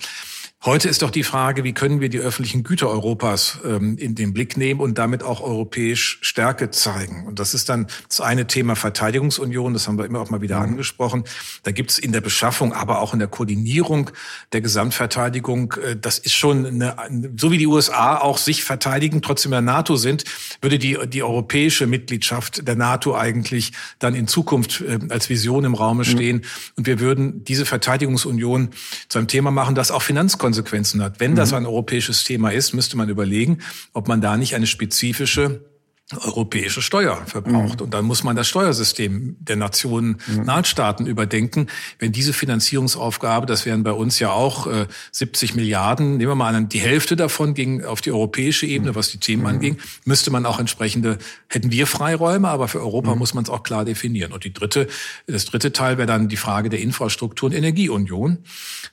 Heute 0.66 0.88
ist 0.88 1.02
doch 1.02 1.12
die 1.12 1.24
Frage, 1.24 1.66
wie 1.66 1.74
können 1.74 2.00
wir 2.00 2.08
die 2.08 2.20
öffentlichen 2.20 2.64
Güter 2.64 2.90
Europas 2.90 3.60
ähm, 3.66 3.98
in 3.98 4.16
den 4.16 4.32
Blick 4.32 4.56
nehmen 4.56 4.80
und 4.80 4.98
damit 4.98 5.22
auch 5.22 5.42
europäisch 5.42 6.20
Stärke 6.22 6.72
zeigen. 6.72 7.28
Und 7.28 7.40
das 7.40 7.54
ist 7.54 7.68
dann 7.68 7.88
das 8.08 8.22
eine 8.22 8.48
Thema 8.48 8.78
Verteidigungsunion, 8.78 9.74
das 9.74 9.90
haben 9.90 9.98
wir 9.98 10.06
immer 10.06 10.22
auch 10.22 10.30
mal 10.30 10.40
wieder 10.40 10.60
mhm. 10.60 10.72
angesprochen. 10.72 11.26
Da 11.64 11.72
gibt 11.72 11.92
es 11.92 12.00
in 12.00 12.14
der 12.14 12.22
Beschaffung, 12.22 12.72
aber 12.72 13.02
auch 13.02 13.12
in 13.12 13.20
der 13.20 13.28
Koordinierung 13.28 14.12
der 14.54 14.62
Gesamtverteidigung, 14.62 15.74
äh, 15.84 15.98
das 15.98 16.18
ist 16.18 16.34
schon 16.34 16.66
eine, 16.66 16.96
so 17.36 17.52
wie 17.52 17.58
die 17.58 17.68
USA 17.68 18.20
auch 18.20 18.38
sich 18.38 18.64
verteidigen, 18.64 19.22
trotzdem 19.22 19.52
in 19.52 19.66
der 19.66 19.74
NATO 19.74 19.98
sind, 19.98 20.24
würde 20.62 20.80
die, 20.80 20.98
die 21.08 21.24
europäische 21.24 21.88
Mitgliedschaft 21.88 22.66
der 22.66 22.76
NATO 22.76 23.18
eigentlich 23.18 23.74
dann 24.00 24.16
in 24.16 24.30
Zukunft 24.30 24.80
äh, 24.80 24.98
als 25.10 25.30
Vision 25.30 25.66
im 25.66 25.74
Raume 25.74 26.04
mhm. 26.04 26.08
stehen. 26.08 26.38
Mhm. 26.38 26.42
Und 26.78 26.88
wir 26.88 27.02
würden 27.02 27.44
diese 27.44 27.66
Verteidigungsunion 27.66 28.70
zu 29.10 29.18
einem 29.18 29.28
Thema 29.28 29.52
machen, 29.52 29.76
das 29.76 29.92
auch 29.92 30.02
Finanzkonsequenzen 30.02 30.53
Konsequenzen 30.54 31.02
hat. 31.02 31.20
Wenn 31.20 31.36
das 31.36 31.50
mhm. 31.50 31.58
ein 31.58 31.66
europäisches 31.66 32.24
Thema 32.24 32.52
ist, 32.52 32.74
müsste 32.74 32.96
man 32.96 33.10
überlegen, 33.10 33.60
ob 33.92 34.08
man 34.08 34.22
da 34.22 34.38
nicht 34.38 34.54
eine 34.54 34.68
spezifische 34.68 35.66
europäische 36.12 36.82
Steuer 36.82 37.24
verbraucht. 37.26 37.80
Mhm. 37.80 37.86
Und 37.86 37.94
dann 37.94 38.06
muss 38.06 38.24
man 38.24 38.36
das 38.36 38.48
Steuersystem 38.48 39.38
der 39.40 39.56
Nationen, 39.56 40.18
mhm. 40.28 40.44
Nahtstaaten 40.44 41.08
überdenken. 41.08 41.68
Wenn 41.98 42.12
diese 42.12 42.34
Finanzierungsaufgabe, 42.34 43.46
das 43.46 43.66
wären 43.66 43.84
bei 43.84 43.94
uns 43.94 44.20
ja 44.20 44.32
auch 44.32 44.68
äh, 44.68 44.88
70 45.12 45.56
Milliarden, 45.56 46.18
nehmen 46.18 46.32
wir 46.32 46.36
mal 46.36 46.54
an, 46.54 46.70
die 46.70 46.80
Hälfte 46.80 47.16
davon 47.16 47.54
ging 47.54 47.86
auf 47.86 48.02
die 48.02 48.12
europäische 48.12 48.66
Ebene, 48.66 48.92
mhm. 48.92 48.96
was 48.96 49.10
die 49.10 49.18
Themen 49.18 49.44
mhm. 49.44 49.48
anging, 49.48 49.78
müsste 50.04 50.30
man 50.30 50.46
auch 50.46 50.60
entsprechende, 50.60 51.18
hätten 51.48 51.72
wir 51.72 51.88
Freiräume, 51.88 52.50
aber 52.50 52.68
für 52.68 52.82
Europa 52.82 53.14
mhm. 53.14 53.20
muss 53.20 53.34
man 53.34 53.46
es 53.46 53.50
auch 53.50 53.64
klar 53.64 53.86
definieren. 53.86 54.34
Und 54.34 54.44
die 54.44 54.54
dritte, 54.54 54.88
das 55.26 55.46
dritte 55.46 55.72
Teil 55.72 55.98
wäre 55.98 56.08
dann 56.08 56.28
die 56.28 56.38
Frage 56.38 56.70
der 56.70 56.82
Infrastruktur 56.82 57.50
und 57.50 57.56
Energieunion, 57.56 58.40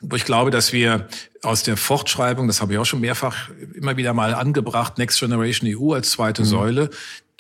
wo 0.01 0.17
ich 0.17 0.25
glaube, 0.25 0.51
dass 0.51 0.73
wir 0.73 1.09
aus 1.43 1.63
der 1.63 1.77
Fortschreibung, 1.77 2.47
das 2.47 2.61
habe 2.61 2.75
ich 2.75 2.79
auch 2.79 2.85
schon 2.85 3.01
mehrfach 3.01 3.49
immer 3.75 3.97
wieder 3.97 4.13
mal 4.13 4.35
angebracht, 4.35 4.99
Next 4.99 5.19
Generation 5.21 5.71
EU 5.75 5.95
als 5.95 6.11
zweite 6.11 6.43
mhm. 6.43 6.47
Säule, 6.47 6.91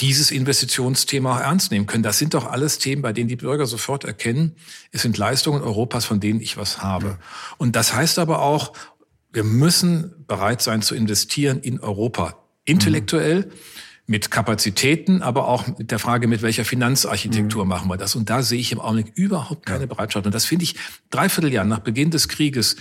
dieses 0.00 0.30
Investitionsthema 0.30 1.36
auch 1.36 1.40
ernst 1.40 1.70
nehmen 1.70 1.86
können. 1.86 2.02
Das 2.02 2.18
sind 2.18 2.34
doch 2.34 2.50
alles 2.50 2.78
Themen, 2.78 3.02
bei 3.02 3.12
denen 3.12 3.28
die 3.28 3.36
Bürger 3.36 3.66
sofort 3.66 4.04
erkennen, 4.04 4.56
es 4.92 5.02
sind 5.02 5.18
Leistungen 5.18 5.62
Europas, 5.62 6.04
von 6.04 6.20
denen 6.20 6.40
ich 6.40 6.56
was 6.56 6.82
habe. 6.82 7.18
Und 7.58 7.76
das 7.76 7.94
heißt 7.94 8.18
aber 8.18 8.40
auch, 8.40 8.72
wir 9.32 9.44
müssen 9.44 10.24
bereit 10.26 10.62
sein 10.62 10.82
zu 10.82 10.94
investieren 10.94 11.60
in 11.60 11.80
Europa. 11.80 12.36
Intellektuell, 12.64 13.46
mhm. 13.46 13.52
mit 14.06 14.30
Kapazitäten, 14.30 15.22
aber 15.22 15.48
auch 15.48 15.66
mit 15.78 15.90
der 15.90 15.98
Frage, 15.98 16.28
mit 16.28 16.42
welcher 16.42 16.64
Finanzarchitektur 16.64 17.64
mhm. 17.64 17.68
machen 17.68 17.88
wir 17.88 17.96
das. 17.96 18.16
Und 18.16 18.30
da 18.30 18.42
sehe 18.42 18.58
ich 18.58 18.72
im 18.72 18.80
Augenblick 18.80 19.12
überhaupt 19.14 19.66
keine. 19.66 19.86
Bereitschaft. 19.86 20.26
Und 20.26 20.34
das 20.34 20.46
finde 20.46 20.64
ich 20.64 20.76
dreiviertel 21.10 21.52
Jahr 21.52 21.64
nach 21.64 21.80
Beginn 21.80 22.10
des 22.10 22.28
Krieges 22.28 22.76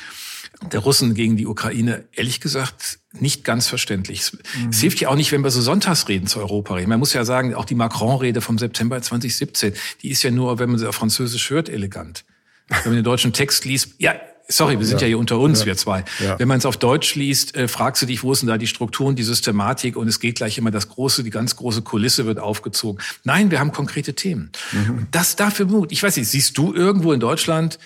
der 0.72 0.82
Russen 0.82 1.14
gegen 1.14 1.38
die 1.38 1.48
Ukraine, 1.48 2.06
ehrlich 2.14 2.42
gesagt, 2.42 3.00
nicht 3.14 3.44
ganz 3.44 3.68
verständlich. 3.68 4.32
Mhm. 4.34 4.70
Es 4.70 4.80
hilft 4.80 5.00
ja 5.00 5.10
auch 5.10 5.16
nicht, 5.16 5.32
wenn 5.32 5.44
wir 5.44 5.52
so 5.52 5.62
Sonntagsreden 5.62 6.28
zu 6.28 6.40
Europa 6.40 6.76
reden. 6.76 6.90
Man 6.90 7.00
muss 7.00 7.14
ja 7.14 7.26
sagen, 7.26 7.56
auch 7.56 7.66
die 7.66 7.76
Macron-Rede 7.76 8.42
vom 8.42 8.58
September 8.58 9.02
2017, 9.02 9.74
die 10.02 10.10
ist 10.10 10.22
ja 10.24 10.32
nur, 10.32 10.60
wenn 10.60 10.70
man 10.70 10.80
sie 10.80 10.88
auf 10.88 10.96
Französisch 10.96 11.50
hört, 11.50 11.70
elegant. 11.70 12.26
Wenn 12.68 12.84
man 12.86 12.96
den 12.96 13.04
deutschen 13.04 13.34
Text 13.34 13.66
liest, 13.66 13.96
ja, 13.98 14.16
Sorry, 14.52 14.80
wir 14.80 14.86
sind 14.88 15.00
ja, 15.00 15.06
ja 15.06 15.10
hier 15.10 15.20
unter 15.20 15.38
uns, 15.38 15.60
ja. 15.60 15.66
wir 15.68 15.78
zwei. 15.78 16.04
Ja. 16.20 16.40
Wenn 16.40 16.48
man 16.48 16.58
es 16.58 16.66
auf 16.66 16.76
Deutsch 16.76 17.14
liest, 17.14 17.56
äh, 17.56 17.68
fragst 17.68 18.02
du 18.02 18.08
dich, 18.08 18.24
wo 18.24 18.34
denn 18.34 18.48
da 18.48 18.58
die 18.58 18.66
Strukturen, 18.66 19.16
die 19.16 19.22
Systematik 19.22 19.96
und 19.96 20.08
es 20.08 20.20
geht 20.20 20.38
gleich 20.38 20.58
immer 20.58 20.72
das 20.72 20.90
große, 20.90 21.24
die 21.24 21.30
ganz 21.30 21.56
große 21.56 21.84
Kulisse 21.84 22.26
wird 22.26 22.40
aufgezogen. 22.40 23.00
Nein, 23.24 23.52
wir 23.52 23.60
haben 23.60 23.72
konkrete 23.72 24.16
Themen. 24.16 24.52
Mhm. 24.72 25.06
Das 25.12 25.36
dafür 25.36 25.68
Mut. 25.68 25.92
Ich 25.92 26.02
weiß 26.02 26.18
nicht, 26.18 26.28
siehst 26.30 26.58
du 26.58 26.74
irgendwo 26.74 27.14
in 27.14 27.20
Deutschland 27.20 27.78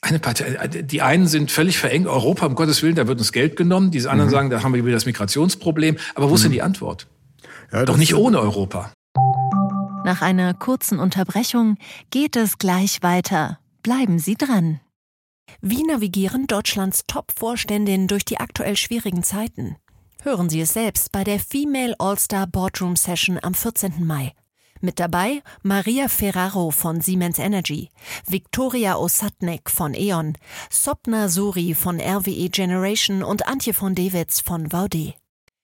eine 0.00 0.18
Partei, 0.18 0.68
die 0.68 1.02
einen 1.02 1.26
sind 1.26 1.50
völlig 1.50 1.78
verengt, 1.78 2.06
Europa, 2.06 2.46
um 2.46 2.54
Gottes 2.54 2.82
Willen, 2.82 2.94
da 2.94 3.06
wird 3.06 3.18
uns 3.18 3.32
Geld 3.32 3.56
genommen. 3.56 3.90
Diese 3.90 4.10
anderen 4.10 4.28
mhm. 4.30 4.34
sagen, 4.34 4.50
da 4.50 4.62
haben 4.62 4.74
wir 4.74 4.84
wieder 4.84 4.94
das 4.94 5.06
Migrationsproblem. 5.06 5.96
Aber 6.14 6.30
wo 6.30 6.34
ist 6.34 6.42
denn 6.42 6.50
mhm. 6.50 6.54
die 6.54 6.62
Antwort? 6.62 7.08
Ja, 7.72 7.84
Doch 7.84 7.96
nicht 7.96 8.14
ohne 8.14 8.38
Europa. 8.40 8.92
Nach 10.04 10.22
einer 10.22 10.54
kurzen 10.54 11.00
Unterbrechung 11.00 11.78
geht 12.10 12.36
es 12.36 12.58
gleich 12.58 13.02
weiter. 13.02 13.58
Bleiben 13.82 14.18
Sie 14.18 14.36
dran. 14.36 14.80
Wie 15.60 15.82
navigieren 15.82 16.46
Deutschlands 16.46 17.04
Top-Vorständinnen 17.06 18.06
durch 18.06 18.24
die 18.24 18.38
aktuell 18.38 18.76
schwierigen 18.76 19.22
Zeiten? 19.22 19.76
Hören 20.22 20.48
Sie 20.48 20.60
es 20.60 20.72
selbst 20.72 21.12
bei 21.12 21.24
der 21.24 21.40
Female 21.40 21.94
All-Star 21.98 22.46
Boardroom 22.46 22.96
Session 22.96 23.38
am 23.42 23.54
14. 23.54 24.06
Mai. 24.06 24.32
Mit 24.80 25.00
dabei 25.00 25.42
Maria 25.62 26.08
Ferraro 26.08 26.70
von 26.70 27.00
Siemens 27.00 27.38
Energy, 27.38 27.90
Viktoria 28.26 28.96
Osatnek 28.96 29.70
von 29.70 29.94
E.ON, 29.94 30.34
Sopna 30.70 31.28
Suri 31.28 31.74
von 31.74 32.00
RWE 32.00 32.48
Generation 32.50 33.22
und 33.22 33.48
Antje 33.48 33.72
von 33.72 33.94
Dewitz 33.94 34.40
von 34.40 34.70
VD. 34.70 35.14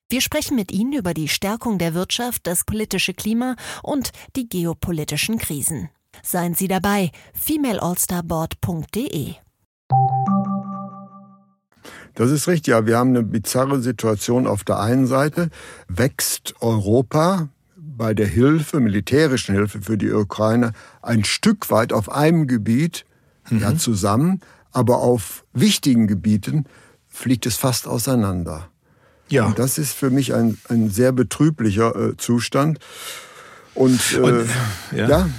Wir 0.09 0.21
sprechen 0.21 0.57
mit 0.57 0.73
Ihnen 0.73 0.93
über 0.93 1.15
die 1.15 1.29
Stärkung 1.29 1.79
der 1.79 1.95
Wirtschaft, 1.95 2.47
das 2.47 2.65
politische 2.65 3.15
Klima 3.15 3.57
und 3.83 4.11
die 4.37 4.49
geopolitischen 4.49 5.39
Krisen. 5.39 5.89
Seien 6.23 6.55
Sie 6.55 6.69
dabei, 6.69 7.11
femaleallstarboard.de. 7.33 9.35
Das 12.15 12.31
ist 12.31 12.47
richtig. 12.47 12.73
Ja, 12.73 12.87
wir 12.87 12.99
haben 12.99 13.11
eine 13.11 13.23
bizarre 13.23 13.81
Situation. 13.81 14.47
Auf 14.47 14.65
der 14.65 14.81
einen 14.81 15.07
Seite 15.07 15.49
wächst 15.89 16.55
Europa 16.61 17.49
bei 17.97 18.15
der 18.15 18.27
Hilfe, 18.27 18.81
militärischen 18.81 19.55
Hilfe 19.55 19.83
für 19.83 19.99
die 19.99 20.11
Ukraine, 20.11 20.73
ein 21.03 21.25
Stück 21.25 21.71
weit 21.71 21.93
auf 21.93 22.11
einem 22.11 22.47
Gebiet 22.47 23.05
mhm. 23.51 23.61
ja, 23.61 23.77
zusammen, 23.77 24.41
aber 24.73 24.99
auf 24.99 25.45
wichtigen 25.53 26.07
Gebieten 26.07 26.65
fliegt 27.09 27.47
es 27.47 27.57
fast 27.57 27.87
auseinander. 27.87 28.69
Ja. 29.29 29.47
Und 29.47 29.59
das 29.59 29.79
ist 29.79 29.95
für 29.95 30.11
mich 30.11 30.35
ein, 30.35 30.59
ein 30.69 30.91
sehr 30.91 31.13
betrüblicher 31.13 31.95
äh, 31.95 32.17
Zustand. 32.17 32.79
Und, 33.75 34.01
äh, 34.15 34.19
Und 34.19 34.49
ja. 34.95 35.09
ja. 35.09 35.31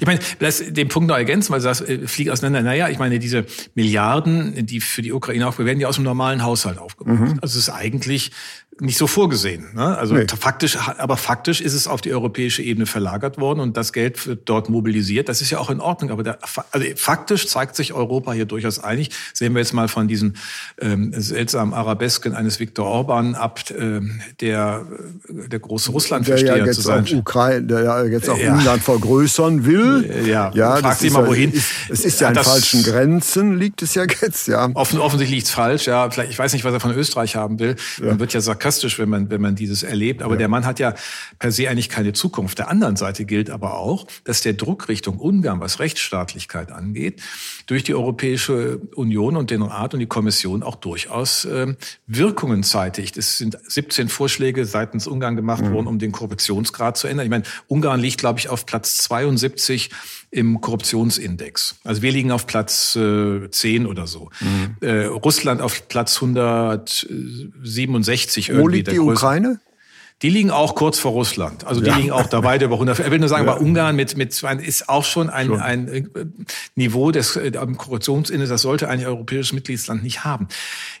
Ich 0.00 0.06
meine, 0.06 0.20
das, 0.38 0.62
den 0.68 0.88
Punkt 0.88 1.08
noch 1.08 1.16
ergänzen, 1.16 1.50
weil 1.50 1.58
du 1.58 1.62
sagst, 1.62 1.88
äh, 1.88 2.06
fliegt 2.06 2.30
auseinander. 2.30 2.62
Naja, 2.62 2.88
ich 2.88 2.98
meine, 2.98 3.18
diese 3.18 3.46
Milliarden, 3.74 4.66
die 4.66 4.80
für 4.80 5.00
die 5.00 5.12
Ukraine 5.12 5.46
aufgebaut 5.46 5.66
werden, 5.66 5.80
ja 5.80 5.88
aus 5.88 5.94
dem 5.96 6.04
normalen 6.04 6.42
Haushalt 6.42 6.78
aufgebaut. 6.78 7.18
Mhm. 7.18 7.38
Also 7.40 7.58
es 7.58 7.68
ist 7.68 7.70
eigentlich 7.70 8.32
nicht 8.82 8.98
so 8.98 9.06
vorgesehen. 9.06 9.66
Ne? 9.74 9.96
Also 9.96 10.14
nee. 10.14 10.26
faktisch, 10.26 10.76
aber 10.76 11.16
faktisch 11.16 11.60
ist 11.60 11.72
es 11.72 11.86
auf 11.86 12.00
die 12.00 12.12
europäische 12.12 12.62
Ebene 12.62 12.86
verlagert 12.86 13.38
worden 13.38 13.60
und 13.60 13.76
das 13.76 13.92
Geld 13.92 14.26
wird 14.26 14.48
dort 14.48 14.68
mobilisiert. 14.68 15.28
Das 15.28 15.40
ist 15.40 15.50
ja 15.50 15.58
auch 15.58 15.70
in 15.70 15.80
Ordnung. 15.80 16.10
Aber 16.10 16.22
der, 16.22 16.38
also 16.72 16.86
faktisch 16.96 17.46
zeigt 17.46 17.76
sich 17.76 17.92
Europa 17.92 18.32
hier 18.32 18.44
durchaus 18.44 18.78
einig. 18.78 19.10
Sehen 19.32 19.54
wir 19.54 19.60
jetzt 19.60 19.72
mal 19.72 19.88
von 19.88 20.08
diesen 20.08 20.36
ähm, 20.80 21.12
seltsamen 21.16 21.74
Arabesken 21.74 22.34
eines 22.34 22.58
Viktor 22.60 22.86
Orban 22.86 23.34
ab, 23.34 23.60
ähm, 23.78 24.20
der 24.40 24.84
der 25.28 25.60
große 25.60 25.90
Russlandversteher 25.92 26.58
ja 26.58 26.72
zu 26.72 26.80
sein. 26.80 27.06
Ukraine, 27.14 27.62
der 27.62 27.84
ja 27.84 28.04
jetzt 28.04 28.28
auch 28.28 28.38
ja. 28.38 28.52
Ungarn 28.52 28.80
vergrößern 28.80 29.64
will. 29.64 30.26
Ja, 30.26 30.50
ja 30.54 30.76
fragt 30.76 31.00
sich 31.00 31.12
mal 31.12 31.26
wohin. 31.26 31.52
Es 31.88 32.04
ist 32.04 32.20
ja 32.20 32.28
an 32.28 32.34
falschen 32.34 32.82
Grenzen, 32.82 33.58
liegt 33.58 33.82
es 33.82 33.94
ja 33.94 34.04
jetzt. 34.20 34.48
Ja. 34.48 34.68
Offen, 34.74 34.98
offensichtlich 34.98 35.38
liegt's 35.38 35.50
falsch. 35.50 35.86
Ja, 35.86 36.10
vielleicht 36.10 36.32
ich 36.32 36.38
weiß 36.38 36.52
nicht, 36.52 36.64
was 36.64 36.72
er 36.72 36.80
von 36.80 36.92
Österreich 36.92 37.36
haben 37.36 37.58
will. 37.58 37.76
Ja. 37.98 38.06
Man 38.06 38.20
wird 38.20 38.32
ja 38.32 38.40
sarkastisch 38.40 38.71
sarkastisch, 38.72 38.98
wenn 38.98 39.08
man, 39.08 39.30
wenn 39.30 39.40
man 39.40 39.54
dieses 39.54 39.82
erlebt. 39.82 40.22
Aber 40.22 40.34
ja. 40.34 40.38
der 40.38 40.48
Mann 40.48 40.64
hat 40.64 40.78
ja 40.78 40.94
per 41.38 41.52
se 41.52 41.68
eigentlich 41.68 41.88
keine 41.88 42.12
Zukunft. 42.12 42.58
Der 42.58 42.68
anderen 42.68 42.96
Seite 42.96 43.24
gilt 43.24 43.50
aber 43.50 43.78
auch, 43.78 44.06
dass 44.24 44.42
der 44.42 44.54
Druck 44.54 44.88
Richtung 44.88 45.18
Ungarn, 45.18 45.60
was 45.60 45.78
Rechtsstaatlichkeit 45.78 46.72
angeht, 46.72 47.22
durch 47.66 47.84
die 47.84 47.94
Europäische 47.94 48.80
Union 48.94 49.36
und 49.36 49.50
den 49.50 49.62
Rat 49.62 49.94
und 49.94 50.00
die 50.00 50.06
Kommission 50.06 50.62
auch 50.62 50.76
durchaus 50.76 51.44
äh, 51.44 51.74
Wirkungen 52.06 52.62
zeitigt. 52.62 53.16
Es 53.16 53.38
sind 53.38 53.58
17 53.66 54.08
Vorschläge 54.08 54.64
seitens 54.64 55.06
Ungarn 55.06 55.36
gemacht 55.36 55.64
mhm. 55.64 55.72
worden, 55.72 55.86
um 55.86 55.98
den 55.98 56.12
Korruptionsgrad 56.12 56.96
zu 56.96 57.06
ändern. 57.06 57.26
Ich 57.26 57.30
meine, 57.30 57.44
Ungarn 57.68 58.00
liegt, 58.00 58.18
glaube 58.18 58.38
ich, 58.38 58.48
auf 58.48 58.66
Platz 58.66 58.98
72 58.98 59.90
im 60.32 60.60
Korruptionsindex. 60.62 61.76
Also 61.84 62.02
wir 62.02 62.10
liegen 62.10 62.32
auf 62.32 62.46
Platz 62.46 62.96
äh, 62.96 63.48
10 63.50 63.86
oder 63.86 64.08
so. 64.08 64.30
Mhm. 64.40 64.76
Äh, 64.80 65.04
Russland 65.04 65.60
auf 65.60 65.86
Platz 65.88 66.16
167 66.16 68.48
irgendwie. 68.48 68.62
Wo 68.62 68.68
liegt 68.68 68.90
die 68.90 68.98
Ukraine? 68.98 69.60
Die 70.22 70.30
liegen 70.30 70.50
auch 70.50 70.76
kurz 70.76 71.00
vor 71.00 71.12
Russland. 71.12 71.66
Also 71.66 71.80
die 71.80 71.88
ja. 71.88 71.96
liegen 71.96 72.12
auch 72.12 72.26
da 72.26 72.44
weit 72.44 72.62
über 72.62 72.74
100. 72.74 73.00
Ich 73.00 73.10
will 73.10 73.18
nur 73.18 73.28
sagen, 73.28 73.44
ja. 73.44 73.52
aber 73.52 73.60
Ungarn 73.60 73.96
mit, 73.96 74.16
mit 74.16 74.40
ist 74.62 74.88
auch 74.88 75.04
schon 75.04 75.28
ein, 75.28 75.48
schon. 75.48 75.60
ein 75.60 75.88
äh, 75.88 76.04
Niveau 76.76 77.10
des 77.10 77.36
äh, 77.36 77.50
Korruptionsindes, 77.50 78.48
das 78.48 78.62
sollte 78.62 78.88
ein 78.88 79.04
europäisches 79.04 79.52
Mitgliedsland 79.52 80.04
nicht 80.04 80.24
haben. 80.24 80.46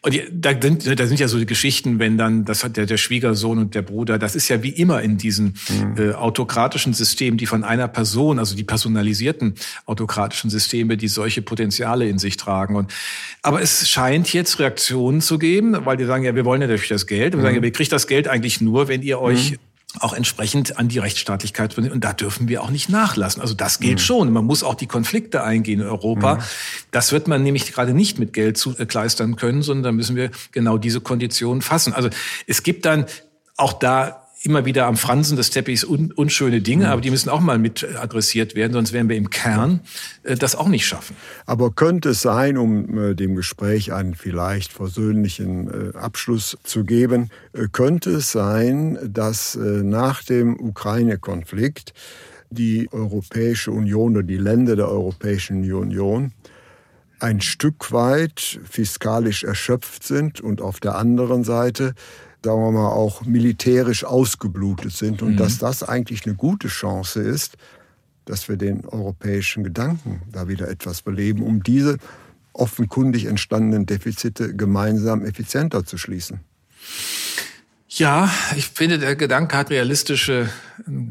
Und 0.02 0.14
die, 0.14 0.24
da, 0.32 0.50
sind, 0.60 0.98
da 0.98 1.06
sind 1.06 1.20
ja 1.20 1.28
so 1.28 1.38
die 1.38 1.46
Geschichten, 1.46 2.00
wenn 2.00 2.18
dann, 2.18 2.44
das 2.44 2.64
hat 2.64 2.76
der, 2.76 2.86
der 2.86 2.96
Schwiegersohn 2.96 3.58
und 3.58 3.74
der 3.76 3.82
Bruder, 3.82 4.18
das 4.18 4.34
ist 4.34 4.48
ja 4.48 4.62
wie 4.64 4.70
immer 4.70 5.02
in 5.02 5.18
diesen 5.18 5.54
mhm. 5.68 5.94
äh, 5.96 6.12
autokratischen 6.14 6.92
Systemen, 6.92 7.38
die 7.38 7.46
von 7.46 7.62
einer 7.62 7.86
Person, 7.86 8.40
also 8.40 8.56
die 8.56 8.64
personalisierten 8.64 9.54
autokratischen 9.86 10.50
Systeme, 10.50 10.96
die 10.96 11.08
solche 11.08 11.42
Potenziale 11.42 12.08
in 12.08 12.18
sich 12.18 12.36
tragen. 12.36 12.74
Und, 12.74 12.92
aber 13.42 13.62
es 13.62 13.88
scheint 13.88 14.32
jetzt 14.32 14.58
Reaktionen 14.58 15.20
zu 15.20 15.38
geben, 15.38 15.76
weil 15.84 15.96
die 15.96 16.04
sagen, 16.04 16.24
ja, 16.24 16.34
wir 16.34 16.44
wollen 16.44 16.60
ja 16.60 16.66
natürlich 16.66 16.88
das 16.88 17.06
Geld. 17.06 17.34
Wir 17.34 17.38
mhm. 17.38 17.42
sagen, 17.42 17.56
ja, 17.56 17.62
wir 17.62 17.72
kriegt 17.72 17.92
das 17.92 18.08
Geld 18.08 18.26
eigentlich 18.26 18.60
nur, 18.60 18.88
wenn 18.88 19.02
ihr 19.02 19.11
ihr 19.12 19.20
euch 19.20 19.52
mhm 19.52 19.58
auch 20.00 20.14
entsprechend 20.14 20.78
an 20.78 20.88
die 20.88 20.98
Rechtsstaatlichkeit 20.98 21.76
und 21.76 22.02
da 22.02 22.12
dürfen 22.12 22.48
wir 22.48 22.62
auch 22.62 22.70
nicht 22.70 22.88
nachlassen. 22.88 23.42
Also 23.42 23.54
das 23.54 23.78
geht 23.78 23.98
mhm. 23.98 23.98
schon. 23.98 24.32
Man 24.32 24.44
muss 24.44 24.62
auch 24.62 24.74
die 24.74 24.86
Konflikte 24.86 25.44
eingehen 25.44 25.80
in 25.80 25.86
Europa. 25.86 26.36
Mhm. 26.36 26.40
Das 26.90 27.12
wird 27.12 27.28
man 27.28 27.42
nämlich 27.42 27.70
gerade 27.72 27.92
nicht 27.92 28.18
mit 28.18 28.32
Geld 28.32 28.56
zukleistern 28.56 29.36
können, 29.36 29.62
sondern 29.62 29.82
da 29.84 29.92
müssen 29.92 30.16
wir 30.16 30.30
genau 30.52 30.78
diese 30.78 31.00
Konditionen 31.00 31.60
fassen. 31.60 31.92
Also 31.92 32.08
es 32.46 32.62
gibt 32.62 32.86
dann 32.86 33.04
auch 33.56 33.74
da 33.74 34.21
immer 34.44 34.64
wieder 34.64 34.86
am 34.86 34.96
Fransen 34.96 35.36
des 35.36 35.50
Teppichs 35.50 35.84
un, 35.84 36.12
unschöne 36.12 36.60
Dinge, 36.60 36.90
aber 36.90 37.00
die 37.00 37.10
müssen 37.10 37.28
auch 37.28 37.40
mal 37.40 37.58
mit 37.58 37.86
adressiert 37.96 38.54
werden, 38.54 38.72
sonst 38.72 38.92
werden 38.92 39.08
wir 39.08 39.16
im 39.16 39.30
Kern 39.30 39.80
äh, 40.24 40.36
das 40.36 40.56
auch 40.56 40.68
nicht 40.68 40.86
schaffen. 40.86 41.16
Aber 41.46 41.70
könnte 41.70 42.10
es 42.10 42.22
sein, 42.22 42.56
um 42.58 42.98
äh, 42.98 43.14
dem 43.14 43.36
Gespräch 43.36 43.92
einen 43.92 44.14
vielleicht 44.14 44.72
versöhnlichen 44.72 45.92
äh, 45.94 45.96
Abschluss 45.96 46.58
zu 46.64 46.84
geben, 46.84 47.30
äh, 47.52 47.68
könnte 47.70 48.10
es 48.10 48.32
sein, 48.32 48.98
dass 49.04 49.54
äh, 49.54 49.60
nach 49.60 50.22
dem 50.24 50.58
Ukraine-Konflikt 50.58 51.92
die 52.50 52.88
Europäische 52.92 53.70
Union 53.70 54.12
oder 54.12 54.22
die 54.22 54.36
Länder 54.36 54.76
der 54.76 54.88
Europäischen 54.88 55.62
Union 55.72 56.32
ein 57.18 57.40
Stück 57.40 57.92
weit 57.92 58.60
fiskalisch 58.68 59.44
erschöpft 59.44 60.02
sind 60.02 60.40
und 60.40 60.60
auf 60.60 60.80
der 60.80 60.96
anderen 60.96 61.44
Seite 61.44 61.94
sagen 62.44 62.60
wir 62.60 62.72
mal, 62.72 62.88
auch 62.88 63.24
militärisch 63.24 64.04
ausgeblutet 64.04 64.92
sind 64.92 65.22
und 65.22 65.32
mhm. 65.32 65.36
dass 65.36 65.58
das 65.58 65.82
eigentlich 65.82 66.26
eine 66.26 66.34
gute 66.34 66.68
Chance 66.68 67.20
ist, 67.20 67.56
dass 68.24 68.48
wir 68.48 68.56
den 68.56 68.84
europäischen 68.84 69.64
Gedanken 69.64 70.22
da 70.30 70.48
wieder 70.48 70.68
etwas 70.68 71.02
beleben, 71.02 71.42
um 71.42 71.62
diese 71.62 71.98
offenkundig 72.52 73.26
entstandenen 73.26 73.86
Defizite 73.86 74.54
gemeinsam 74.54 75.24
effizienter 75.24 75.84
zu 75.84 75.98
schließen. 75.98 76.40
Ja, 77.88 78.32
ich 78.56 78.68
finde, 78.68 78.98
der 78.98 79.16
Gedanke 79.16 79.56
hat 79.56 79.70
realistische 79.70 80.48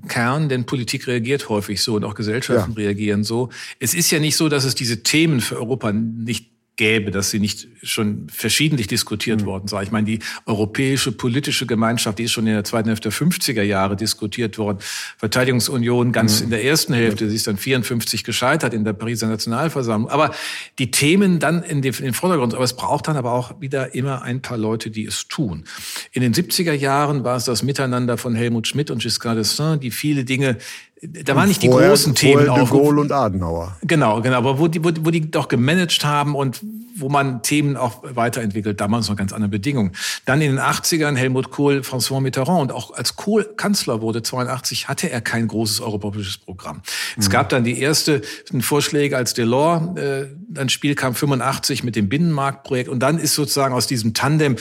Kern, 0.07 0.49
denn 0.49 0.65
Politik 0.65 1.05
reagiert 1.05 1.47
häufig 1.47 1.81
so 1.81 1.95
und 1.95 2.03
auch 2.03 2.15
Gesellschaften 2.15 2.71
ja. 2.71 2.77
reagieren 2.77 3.23
so. 3.23 3.49
Es 3.79 3.93
ist 3.93 4.09
ja 4.09 4.19
nicht 4.19 4.35
so, 4.35 4.49
dass 4.49 4.63
es 4.63 4.73
diese 4.73 5.03
Themen 5.03 5.41
für 5.41 5.57
Europa 5.57 5.91
nicht 5.91 6.49
gäbe, 6.81 7.11
dass 7.11 7.29
sie 7.29 7.39
nicht 7.39 7.67
schon 7.83 8.25
verschiedentlich 8.27 8.87
diskutiert 8.87 9.41
mhm. 9.41 9.45
worden 9.45 9.67
sei. 9.67 9.83
Ich 9.83 9.91
meine, 9.91 10.05
die 10.05 10.17
europäische 10.47 11.11
politische 11.11 11.67
Gemeinschaft, 11.67 12.17
die 12.17 12.23
ist 12.23 12.31
schon 12.31 12.47
in 12.47 12.53
der 12.53 12.63
zweiten 12.63 12.87
Hälfte 12.89 13.09
der 13.09 13.15
50er 13.15 13.61
Jahre 13.61 13.95
diskutiert 13.95 14.57
worden. 14.57 14.79
Verteidigungsunion 15.19 16.11
ganz 16.11 16.39
mhm. 16.39 16.45
in 16.45 16.49
der 16.49 16.63
ersten 16.65 16.95
Hälfte, 16.95 17.29
sie 17.29 17.35
ist 17.35 17.45
dann 17.45 17.57
54 17.57 18.23
gescheitert 18.23 18.73
in 18.73 18.83
der 18.83 18.93
Pariser 18.93 19.27
Nationalversammlung. 19.27 20.09
Aber 20.09 20.33
die 20.79 20.89
Themen 20.89 21.37
dann 21.37 21.61
in 21.61 21.83
den, 21.83 21.93
in 21.93 22.05
den 22.05 22.13
Vordergrund. 22.15 22.55
Aber 22.55 22.63
es 22.63 22.75
braucht 22.75 23.07
dann 23.07 23.15
aber 23.15 23.33
auch 23.33 23.61
wieder 23.61 23.93
immer 23.93 24.23
ein 24.23 24.41
paar 24.41 24.57
Leute, 24.57 24.89
die 24.89 25.05
es 25.05 25.27
tun. 25.27 25.65
In 26.13 26.23
den 26.23 26.33
70er 26.33 26.73
Jahren 26.73 27.23
war 27.23 27.37
es 27.37 27.45
das 27.45 27.61
Miteinander 27.61 28.17
von 28.17 28.33
Helmut 28.33 28.67
Schmidt 28.67 28.89
und 28.89 29.03
Giscard 29.03 29.37
d'Estaing, 29.37 29.77
die 29.77 29.91
viele 29.91 30.25
Dinge 30.25 30.57
da 31.01 31.35
waren 31.35 31.47
nicht 31.47 31.63
die 31.63 31.67
vorher, 31.67 31.89
großen 31.89 32.13
Themen. 32.13 32.45
De 32.45 32.65
Gaulle 32.65 33.01
und 33.01 33.11
Adenauer. 33.11 33.75
Genau, 33.81 34.21
genau, 34.21 34.37
aber 34.37 34.59
wo 34.59 34.67
die, 34.67 34.83
wo, 34.83 34.91
wo 35.01 35.09
die 35.09 35.31
doch 35.31 35.47
gemanagt 35.47 36.05
haben 36.05 36.35
und 36.35 36.61
wo 36.95 37.09
man 37.09 37.41
Themen 37.41 37.75
auch 37.75 38.03
weiterentwickelt, 38.03 38.79
damals 38.79 39.09
noch 39.09 39.15
ganz 39.15 39.33
andere 39.33 39.49
Bedingungen. 39.49 39.93
Dann 40.25 40.41
in 40.41 40.51
den 40.51 40.59
80ern 40.59 41.15
Helmut 41.15 41.49
Kohl, 41.49 41.79
François 41.79 42.21
Mitterrand 42.21 42.61
und 42.61 42.71
auch 42.71 42.93
als 42.93 43.15
Kohl 43.15 43.45
Kanzler 43.57 44.01
wurde, 44.01 44.21
82, 44.21 44.87
hatte 44.87 45.09
er 45.09 45.21
kein 45.21 45.47
großes 45.47 45.81
europäisches 45.81 46.37
Programm. 46.37 46.81
Es 47.17 47.27
mhm. 47.27 47.31
gab 47.31 47.49
dann 47.49 47.63
die 47.63 47.81
ersten 47.81 48.21
Vorschläge, 48.61 49.17
als 49.17 49.33
Delors 49.33 49.97
äh, 49.97 50.27
ans 50.55 50.71
Spiel 50.71 50.93
kam, 50.93 51.15
85 51.15 51.83
mit 51.83 51.95
dem 51.95 52.09
Binnenmarktprojekt 52.09 52.89
und 52.89 52.99
dann 52.99 53.17
ist 53.17 53.33
sozusagen 53.33 53.73
aus 53.73 53.87
diesem 53.87 54.13
Tandem 54.13 54.57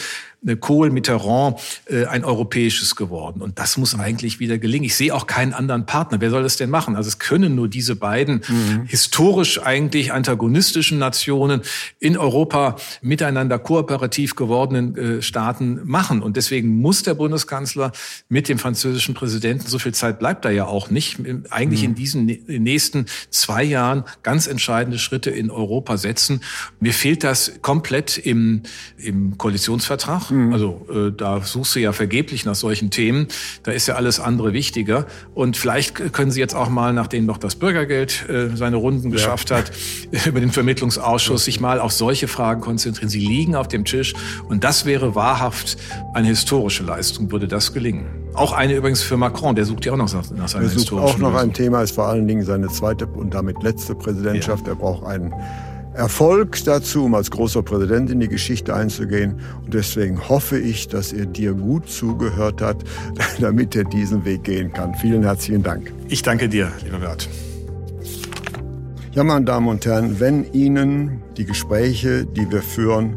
Kohl, 0.61 0.91
Mitterrand 0.91 1.61
äh, 1.87 2.07
ein 2.07 2.25
europäisches 2.25 2.97
geworden. 2.97 3.43
Und 3.43 3.59
das 3.59 3.77
muss 3.77 3.95
eigentlich 3.99 4.41
wieder 4.41 4.59
gelingen. 4.59 4.85
Ich 4.85 4.97
sehe 4.97 5.15
auch 5.15 5.27
keinen 5.27 5.53
anderen 5.53 5.87
Partner. 5.87 6.21
Wer 6.21 6.31
soll 6.31 6.43
das 6.43 6.57
denn 6.57 6.71
machen? 6.71 6.97
Also 6.97 7.09
es 7.09 7.19
können 7.19 7.55
nur 7.55 7.69
diese 7.69 7.95
beiden 7.97 8.43
mhm. 8.49 8.85
historisch 8.87 9.61
eigentlich 9.63 10.13
antagonistischen 10.13 10.99
Nationen 10.99 11.61
in 11.99 12.17
Europa 12.17 12.77
miteinander 13.03 13.59
kooperativ 13.59 14.35
gewordenen 14.35 14.97
äh, 14.97 15.23
Staaten 15.23 15.81
machen. 15.85 16.23
Und 16.23 16.37
deswegen 16.37 16.81
muss 16.81 17.03
der 17.03 17.15
Bundeskanzler 17.15 17.93
mit 18.29 18.49
dem 18.49 18.59
französischen 18.59 19.15
Präsidenten, 19.15 19.67
so 19.67 19.79
viel 19.79 19.93
Zeit 19.93 20.19
bleibt 20.19 20.45
da 20.45 20.51
ja 20.51 20.67
auch 20.67 20.91
nicht, 20.91 21.19
eigentlich 21.51 21.83
mhm. 21.83 21.89
in 21.89 21.95
diesen 21.95 22.25
nächsten 22.25 23.07
zwei 23.31 23.63
Jahren 23.63 24.05
ganz 24.23 24.47
entscheidende 24.47 24.99
Schritte 24.99 25.31
in 25.31 25.51
Europa 25.51 25.97
setzen. 25.97 26.41
Mir 26.81 26.95
fehlt 26.95 27.25
das 27.25 27.61
komplett 27.61 28.17
im, 28.19 28.63
im 28.97 29.37
Koalitionsvertrag. 29.37 30.30
Mhm. 30.31 30.53
Also 30.53 30.87
äh, 30.91 31.13
da 31.17 31.43
suchst 31.43 31.75
du 31.75 31.81
ja 31.81 31.93
vergeblich 31.93 32.45
nach 32.45 32.55
solchen 32.55 32.91
Themen. 32.91 33.29
Da 33.63 33.73
ist 33.73 33.87
ja 33.87 33.95
alles 33.95 34.21
andere 34.21 34.53
wichtiger. 34.53 35.07
Und 35.35 35.57
vielleicht 35.57 36.13
können 36.13 36.31
Sie 36.31 36.41
jetzt 36.41 36.55
auch 36.55 36.69
mal, 36.69 36.93
nachdem 36.93 37.27
noch 37.27 37.39
das 37.39 37.57
Bürgergeld 37.57 38.29
äh, 38.29 38.57
seine 38.57 38.77
Runden 38.77 39.09
ja. 39.09 39.13
geschafft 39.13 39.51
hat, 39.51 39.73
über 40.27 40.41
den 40.41 40.51
Vermittlungsausschuss 40.51 41.45
sich 41.45 41.61
mal 41.61 41.81
auf 41.81 41.93
solche 41.93 42.29
Fragen 42.29 42.61
konzentrieren. 42.61 43.09
Sie 43.09 43.21
liegen 43.21 43.55
auf 43.55 43.69
dem 43.69 43.85
Tisch 43.85 44.15
und 44.49 44.65
das 44.65 44.85
wäre 44.85 45.15
wahrhaft 45.15 45.77
eine 46.15 46.29
historische 46.29 46.83
Leistung, 46.83 47.31
würde 47.31 47.49
das 47.49 47.73
gelingen. 47.73 48.07
Auch 48.35 48.53
eine 48.53 48.75
übrigens 48.75 49.03
für 49.03 49.17
Macron, 49.17 49.57
der 49.57 49.65
sucht 49.65 49.85
ja 49.85 49.93
auch 49.93 49.97
noch 49.97 50.13
nach, 50.13 50.31
nach 50.31 50.49
seiner 50.49 50.65
Er 50.65 50.71
sucht 50.71 50.93
auch 50.93 51.19
noch 51.19 51.33
Lösung. 51.33 51.37
ein 51.37 51.53
Thema, 51.53 51.83
ist 51.83 51.95
vor 51.95 52.07
allen 52.07 52.29
Dingen 52.29 52.45
seine 52.45 52.69
zweite 52.69 53.07
und 53.07 53.35
damit 53.35 53.63
letzte 53.63 53.95
Präsidentschaft. 53.95 54.67
Ja. 54.67 54.73
Er 54.73 54.77
braucht 54.77 55.05
einen 55.05 55.33
Erfolg 55.95 56.63
dazu, 56.65 57.05
um 57.05 57.15
als 57.15 57.31
großer 57.31 57.63
Präsident 57.63 58.11
in 58.11 58.21
die 58.21 58.29
Geschichte 58.29 58.75
einzugehen. 58.75 59.41
Und 59.65 59.75
deswegen 59.75 60.29
hoffe 60.29 60.59
ich, 60.59 60.89
dass 60.89 61.13
er 61.13 61.27
dir 61.27 61.53
gut 61.55 61.89
zugehört 61.89 62.63
hat, 62.63 62.85
damit 63.41 63.75
er 63.75 63.85
diesen 63.85 64.25
Weg 64.25 64.45
gehen 64.45 64.73
kann. 64.73 64.95
Vielen 64.95 65.23
herzlichen 65.23 65.63
Dank. 65.63 65.93
Ich 66.09 66.23
danke 66.23 66.49
dir, 66.49 66.71
lieber 66.85 66.99
Bert. 66.99 67.29
Ja, 69.13 69.25
meine 69.25 69.45
Damen 69.45 69.67
und 69.67 69.85
Herren, 69.85 70.21
wenn 70.21 70.45
Ihnen 70.53 71.21
die 71.37 71.45
Gespräche, 71.45 72.25
die 72.25 72.51
wir 72.51 72.63
führen 72.63 73.17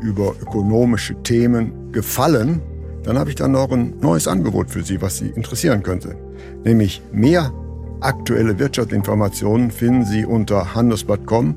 über 0.00 0.34
ökonomische 0.40 1.20
Themen 1.22 1.90
gefallen, 1.90 2.60
dann 3.02 3.18
habe 3.18 3.30
ich 3.30 3.36
dann 3.36 3.50
noch 3.50 3.72
ein 3.72 3.94
neues 4.00 4.28
Angebot 4.28 4.70
für 4.70 4.84
Sie, 4.84 5.02
was 5.02 5.18
Sie 5.18 5.28
interessieren 5.30 5.82
könnte. 5.82 6.16
Nämlich 6.64 7.02
mehr 7.12 7.52
aktuelle 8.00 8.58
Wirtschaftsinformationen 8.58 9.70
finden 9.70 10.04
Sie 10.04 10.24
unter 10.24 10.74
handelsblatt.com 10.74 11.56